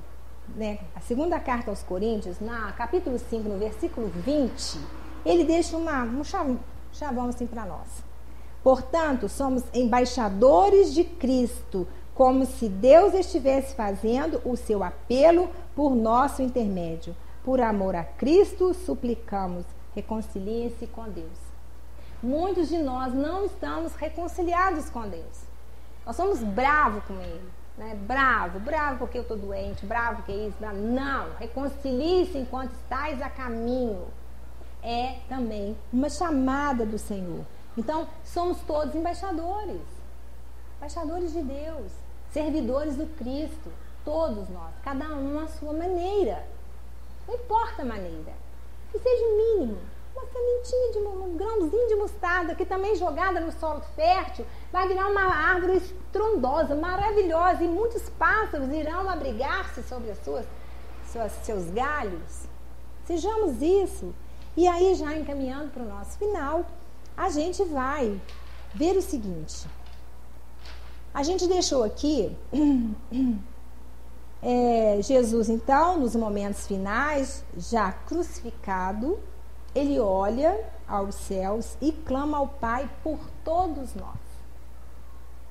[0.55, 4.79] né, a segunda carta aos Coríntios, na capítulo 5, no versículo 20,
[5.25, 6.59] ele deixa uma, um chavão,
[6.91, 8.03] chavão assim para nós.
[8.63, 16.41] Portanto, somos embaixadores de Cristo, como se Deus estivesse fazendo o seu apelo por nosso
[16.41, 17.16] intermédio.
[17.43, 21.53] Por amor a Cristo, suplicamos, reconciliem-se com Deus.
[22.22, 25.43] Muitos de nós não estamos reconciliados com Deus.
[26.05, 27.51] Nós somos bravos com Ele.
[27.78, 27.95] Né?
[27.95, 30.78] Bravo, bravo porque eu estou doente, bravo porque isso, bravo.
[30.78, 34.05] Não, reconcilie-se enquanto estáis a caminho.
[34.82, 37.43] É também uma chamada do Senhor.
[37.78, 39.82] Então, somos todos embaixadores.
[40.78, 41.91] Embaixadores de Deus,
[42.34, 43.71] servidores do Cristo,
[44.03, 46.45] todos nós, cada um à sua maneira.
[47.27, 48.34] Não importa a maneira,
[48.91, 53.51] que seja o mínimo uma sementinha de um grãozinho de mostarda que também jogada no
[53.51, 60.23] solo fértil vai virar uma árvore estrondosa, maravilhosa e muitos pássaros irão abrigar-se sobre as
[60.23, 60.45] suas,
[61.11, 62.47] suas, seus galhos.
[63.05, 64.13] Sejamos isso.
[64.55, 66.63] E aí já encaminhando para o nosso final,
[67.17, 68.19] a gente vai
[68.75, 69.67] ver o seguinte.
[71.14, 72.36] A gente deixou aqui
[74.41, 79.20] é, Jesus, então, nos momentos finais, já crucificado,
[79.76, 84.18] ele olha aos céus e clama ao Pai por todos nós.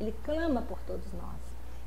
[0.00, 1.40] Ele clama por todos nós.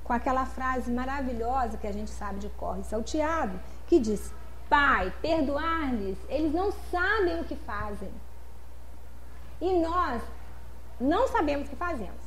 [0.06, 4.32] Com aquela frase maravilhosa que a gente sabe de corre salteado, que diz:
[4.70, 8.12] Pai, perdoar-lhes, eles não sabem o que fazem.
[9.60, 10.22] E nós
[11.00, 12.25] não sabemos o que fazemos.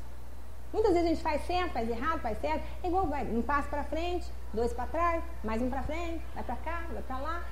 [0.73, 2.63] Muitas vezes a gente faz certo, faz errado, faz certo.
[2.83, 6.45] É igual vai, um passo para frente, dois para trás, mais um para frente, vai
[6.45, 7.45] para cá, vai para lá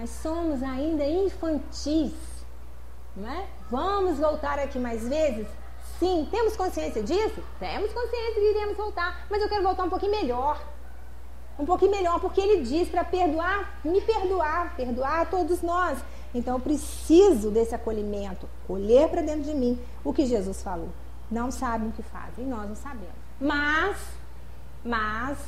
[0.00, 2.12] mas somos ainda infantis.
[3.14, 3.46] Não é?
[3.70, 5.46] Vamos voltar aqui mais vezes?
[5.98, 7.42] Sim, temos consciência disso?
[7.58, 10.64] Temos consciência que iremos voltar, mas eu quero voltar um pouquinho melhor.
[11.58, 15.98] Um pouquinho melhor, porque ele diz para perdoar, me perdoar, perdoar a todos nós.
[16.34, 20.88] Então eu preciso desse acolhimento, olhar para dentro de mim o que Jesus falou.
[21.30, 23.14] Não sabem o que fazem, nós não sabemos.
[23.40, 23.96] Mas,
[24.84, 25.38] mas,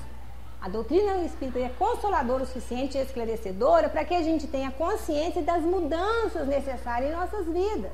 [0.61, 4.71] a doutrina do Espírito é consoladora o suficiente e esclarecedora para que a gente tenha
[4.71, 7.93] consciência das mudanças necessárias em nossas vidas.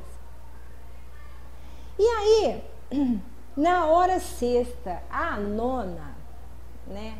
[1.98, 2.64] E aí,
[3.56, 6.14] na hora sexta, a nona,
[6.86, 7.18] né,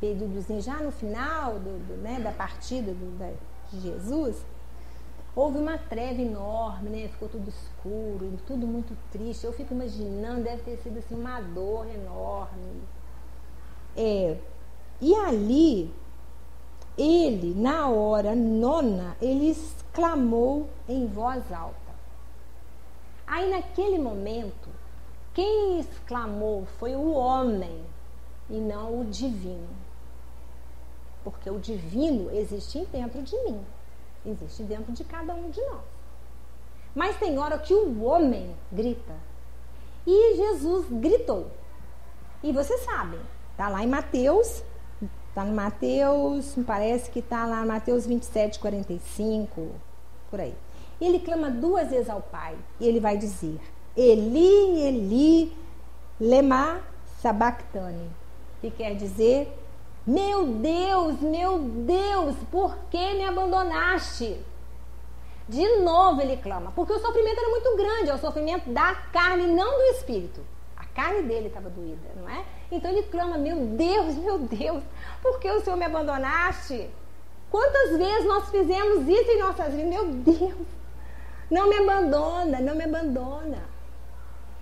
[0.00, 3.30] períodozinho já no final do, do né, da partida do, da,
[3.72, 4.36] de Jesus,
[5.34, 7.08] houve uma treva enorme, né?
[7.08, 9.44] Ficou tudo escuro, tudo muito triste.
[9.44, 12.82] Eu fico imaginando, deve ter sido assim, uma dor enorme.
[13.96, 14.36] É,
[15.00, 15.92] e ali,
[16.96, 21.76] ele, na hora nona, ele exclamou em voz alta.
[23.26, 24.68] Aí naquele momento,
[25.32, 27.82] quem exclamou foi o homem
[28.50, 29.68] e não o divino.
[31.24, 33.64] Porque o divino existe dentro de mim,
[34.24, 35.82] existe dentro de cada um de nós.
[36.94, 39.14] Mas tem hora que o homem grita.
[40.06, 41.50] E Jesus gritou.
[42.42, 43.20] E vocês sabem,
[43.56, 44.62] tá lá em Mateus,
[45.34, 49.70] tá no Mateus, me parece que tá lá Mateus 27, 45,
[50.30, 50.54] por aí.
[51.00, 53.60] Ele clama duas vezes ao Pai e ele vai dizer:
[53.96, 55.56] Eli, Eli,
[56.20, 56.80] lema
[57.20, 58.10] sabachthani
[58.60, 59.52] que quer dizer:
[60.06, 64.44] Meu Deus, meu Deus, por que me abandonaste?
[65.48, 69.46] De novo ele clama, porque o sofrimento era muito grande, é o sofrimento da carne,
[69.46, 70.40] não do espírito.
[70.76, 72.44] A carne dele estava doída, não é?
[72.70, 74.82] Então ele clama: Meu Deus, meu Deus,
[75.20, 76.90] por que o Senhor me abandonaste?
[77.50, 79.88] Quantas vezes nós fizemos isso em nossas vidas?
[79.88, 80.66] Meu Deus,
[81.50, 83.62] não me abandona, não me abandona.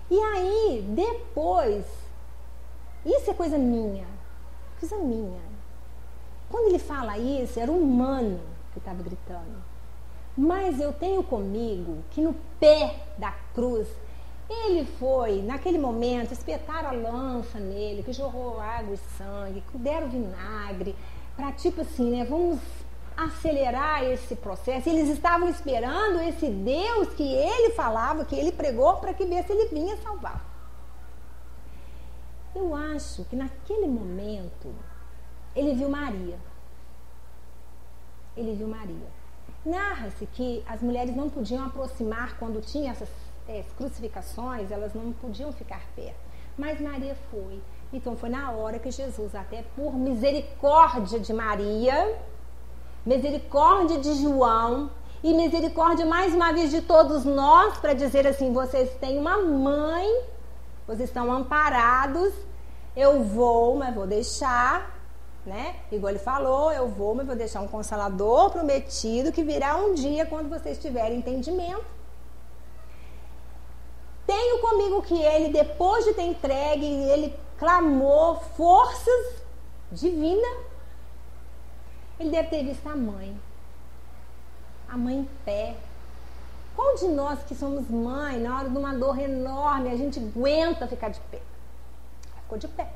[0.09, 1.85] E aí, depois
[3.05, 4.05] isso é coisa minha.
[4.81, 5.39] Coisa minha.
[6.49, 8.39] Quando ele fala isso, era um humano
[8.73, 9.63] que estava gritando.
[10.35, 13.87] Mas eu tenho comigo que no pé da cruz,
[14.49, 20.09] ele foi, naquele momento, espetaram a lança nele, que jorrou água e sangue, que deram
[20.09, 20.95] vinagre,
[21.35, 22.59] para tipo assim, né, vamos
[23.15, 24.89] acelerar esse processo.
[24.89, 29.53] Eles estavam esperando esse Deus que ele falava, que ele pregou, para que ver se
[29.53, 30.50] ele vinha salvar.
[32.53, 34.73] Eu acho que naquele momento
[35.55, 36.37] ele viu Maria.
[38.35, 39.07] Ele viu Maria.
[39.65, 43.09] Narra-se que as mulheres não podiam aproximar quando tinha essas
[43.47, 46.19] é, crucificações, elas não podiam ficar perto.
[46.57, 47.61] Mas Maria foi.
[47.93, 52.17] Então foi na hora que Jesus, até por misericórdia de Maria,
[53.05, 54.89] misericórdia de João
[55.23, 60.07] e misericórdia mais uma vez de todos nós, para dizer assim: vocês têm uma mãe
[60.91, 62.33] vocês estão amparados.
[62.95, 64.99] Eu vou, mas vou deixar,
[65.45, 65.77] né?
[65.89, 70.25] Igual ele falou, eu vou, mas vou deixar um consolador prometido que virá um dia
[70.25, 71.85] quando vocês tiverem entendimento.
[74.27, 79.41] Tenho comigo que ele, depois de ter entregue, ele clamou forças
[79.91, 80.57] divinas.
[82.19, 83.39] Ele deve ter visto a mãe.
[84.89, 85.75] A mãe em pé,
[86.81, 90.87] qual de nós que somos mãe, na hora de uma dor enorme, a gente aguenta
[90.87, 91.39] ficar de pé?
[92.41, 92.91] Ficou de pé,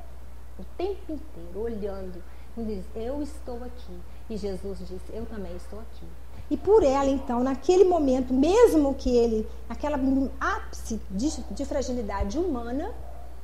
[0.58, 2.24] o tempo inteiro, olhando.
[2.58, 4.00] E diz: Eu estou aqui.
[4.28, 6.06] E Jesus disse: Eu também estou aqui.
[6.50, 10.00] E por ela, então, naquele momento, mesmo que ele, aquela
[10.40, 12.92] ápice de, de fragilidade humana,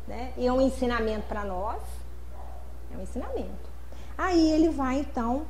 [0.08, 1.82] né, e é um ensinamento para nós,
[2.92, 3.70] é um ensinamento.
[4.18, 5.46] Aí ele vai, então,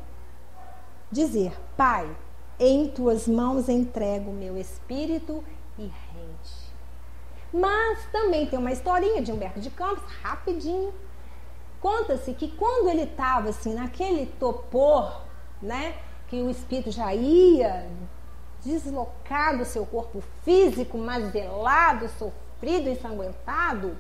[1.10, 2.14] dizer: Pai,
[2.64, 5.44] em tuas mãos entrego o meu espírito
[5.80, 6.62] e rende.
[7.52, 10.94] Mas também tem uma historinha de Humberto de Campos, rapidinho.
[11.82, 15.24] Conta-se que quando ele estava assim naquele topor,
[15.60, 15.96] né,
[16.28, 17.90] que o espírito já ia
[18.64, 23.98] deslocar do seu corpo físico, mazelado, sofrido, ensanguentado,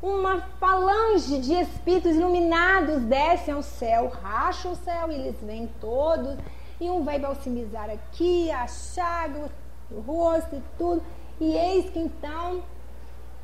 [0.00, 6.38] uma falange de espíritos iluminados descem ao céu, racham o céu e eles vêm todos
[6.80, 9.50] e um vai balsamizar aqui, a chaga,
[9.90, 11.02] o rosto e tudo.
[11.38, 12.62] E eis que então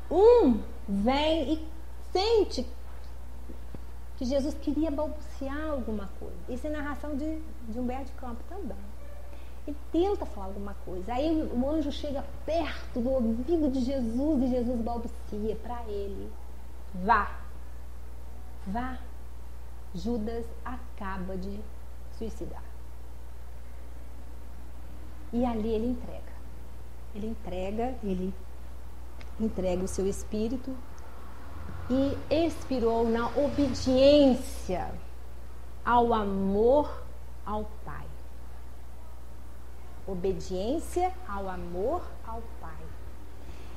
[0.09, 1.67] um vem e
[2.11, 2.65] sente
[4.17, 6.35] que Jesus queria balbuciar alguma coisa.
[6.49, 8.77] Isso é narração de, de Humberto de Campo também.
[9.67, 11.13] Ele tenta falar alguma coisa.
[11.13, 16.31] Aí o anjo chega perto do ouvido de Jesus e Jesus balbucia para ele:
[17.03, 17.37] Vá,
[18.65, 18.97] vá.
[19.93, 21.59] Judas acaba de
[22.17, 22.66] suicidar.
[25.33, 26.23] E ali ele entrega.
[27.15, 28.33] Ele entrega, ele
[29.39, 30.75] entregue o seu espírito
[31.89, 34.91] e expirou na obediência
[35.85, 37.03] ao amor
[37.45, 38.05] ao Pai.
[40.05, 42.83] Obediência ao amor ao Pai.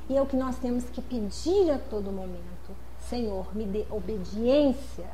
[0.09, 2.75] E é o que nós temos que pedir a todo momento.
[2.99, 5.09] Senhor, me dê obediência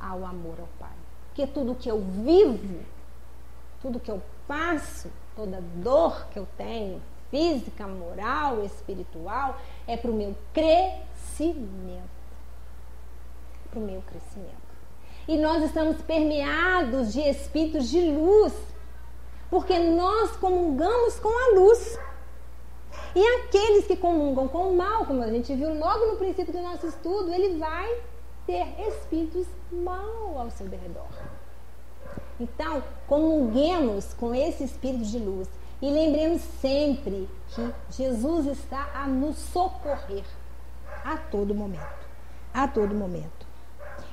[0.00, 0.96] ao amor ao Pai.
[1.28, 2.80] Porque tudo que eu vivo,
[3.80, 10.14] tudo que eu passo, toda dor que eu tenho, física, moral, espiritual, é para o
[10.14, 12.08] meu crescimento.
[13.70, 14.64] Para o meu crescimento.
[15.26, 18.52] E nós estamos permeados de espíritos de luz,
[19.50, 21.98] porque nós comungamos com a luz.
[23.14, 26.60] E aqueles que comungam com o mal, como a gente viu logo no princípio do
[26.60, 28.02] nosso estudo, ele vai
[28.46, 31.08] ter espíritos mal ao seu derredor.
[32.38, 35.48] Então, comunguemos com esse espírito de luz
[35.80, 40.24] e lembremos sempre que Jesus está a nos socorrer
[41.04, 42.04] a todo momento.
[42.52, 43.46] A todo momento.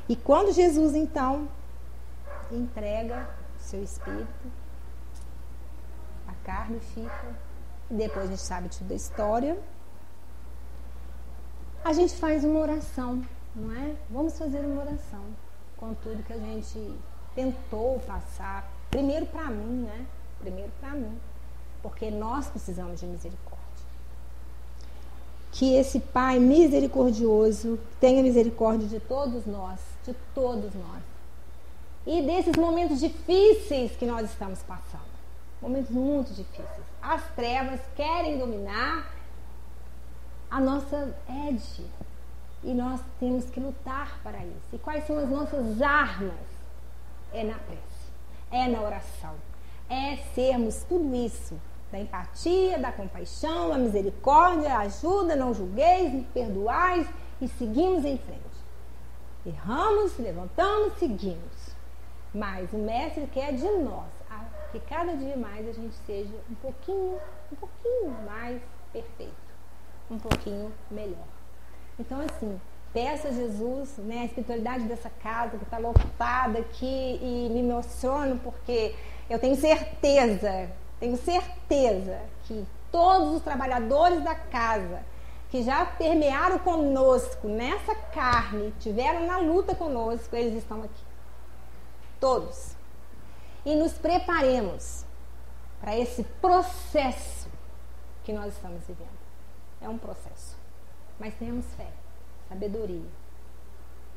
[0.07, 1.47] E quando Jesus então
[2.51, 4.51] entrega seu espírito,
[6.28, 7.36] a carne fica,
[7.89, 9.57] e depois a gente sabe tudo a história,
[11.84, 13.24] a gente faz uma oração,
[13.55, 13.95] não é?
[14.09, 15.24] Vamos fazer uma oração
[15.78, 16.99] com tudo que a gente
[17.36, 20.05] tentou passar, primeiro para mim, né?
[20.39, 21.17] Primeiro para mim,
[21.82, 23.61] porque nós precisamos de misericórdia.
[25.51, 31.03] Que esse Pai misericordioso tenha misericórdia de todos nós, de todos nós.
[32.05, 35.11] E desses momentos difíceis que nós estamos passando.
[35.61, 36.86] Momentos muito difíceis.
[37.01, 39.13] As trevas querem dominar
[40.49, 41.15] a nossa
[41.47, 41.86] edge.
[42.63, 44.73] E nós temos que lutar para isso.
[44.73, 46.50] E quais são as nossas armas?
[47.34, 48.11] É na prece,
[48.51, 49.36] é na oração,
[49.89, 51.59] é sermos tudo isso
[51.91, 57.07] da empatia, da compaixão, da misericórdia, ajuda, não julgueis, perdoais
[57.41, 58.41] e seguimos em frente.
[59.45, 61.75] Erramos, levantamos, seguimos.
[62.34, 64.07] Mas o mestre quer de nós
[64.71, 67.19] que cada dia mais a gente seja um pouquinho,
[67.51, 68.61] um pouquinho mais
[68.93, 69.34] perfeito,
[70.09, 71.27] um pouquinho melhor.
[71.99, 72.59] Então assim,
[72.93, 78.39] peço a Jesus, né, a espiritualidade dessa casa que está lotada aqui e me emociono
[78.39, 78.95] porque
[79.29, 80.69] eu tenho certeza,
[80.99, 85.03] tenho certeza que todos os trabalhadores da casa
[85.49, 91.03] que já permearam conosco nessa carne, tiveram na luta conosco, eles estão aqui.
[92.19, 92.75] Todos.
[93.65, 95.05] E nos preparemos
[95.81, 97.49] para esse processo
[98.23, 99.09] que nós estamos vivendo.
[99.81, 100.57] É um processo.
[101.19, 102.00] Mas tenhamos fé
[102.51, 103.09] sabedoria.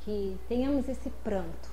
[0.01, 1.71] Que tenhamos esse pranto,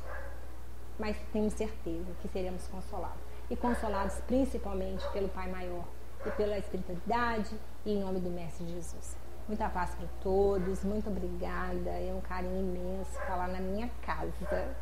[1.00, 3.20] mas temos certeza que seremos consolados.
[3.50, 5.84] E consolados principalmente pelo Pai Maior
[6.26, 7.54] e pela espiritualidade
[7.86, 9.18] e em nome do Mestre Jesus.
[9.48, 11.90] Muita paz para todos, muito obrigada.
[11.90, 14.76] É um carinho imenso falar na minha casa.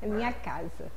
[0.00, 0.90] Na minha casa.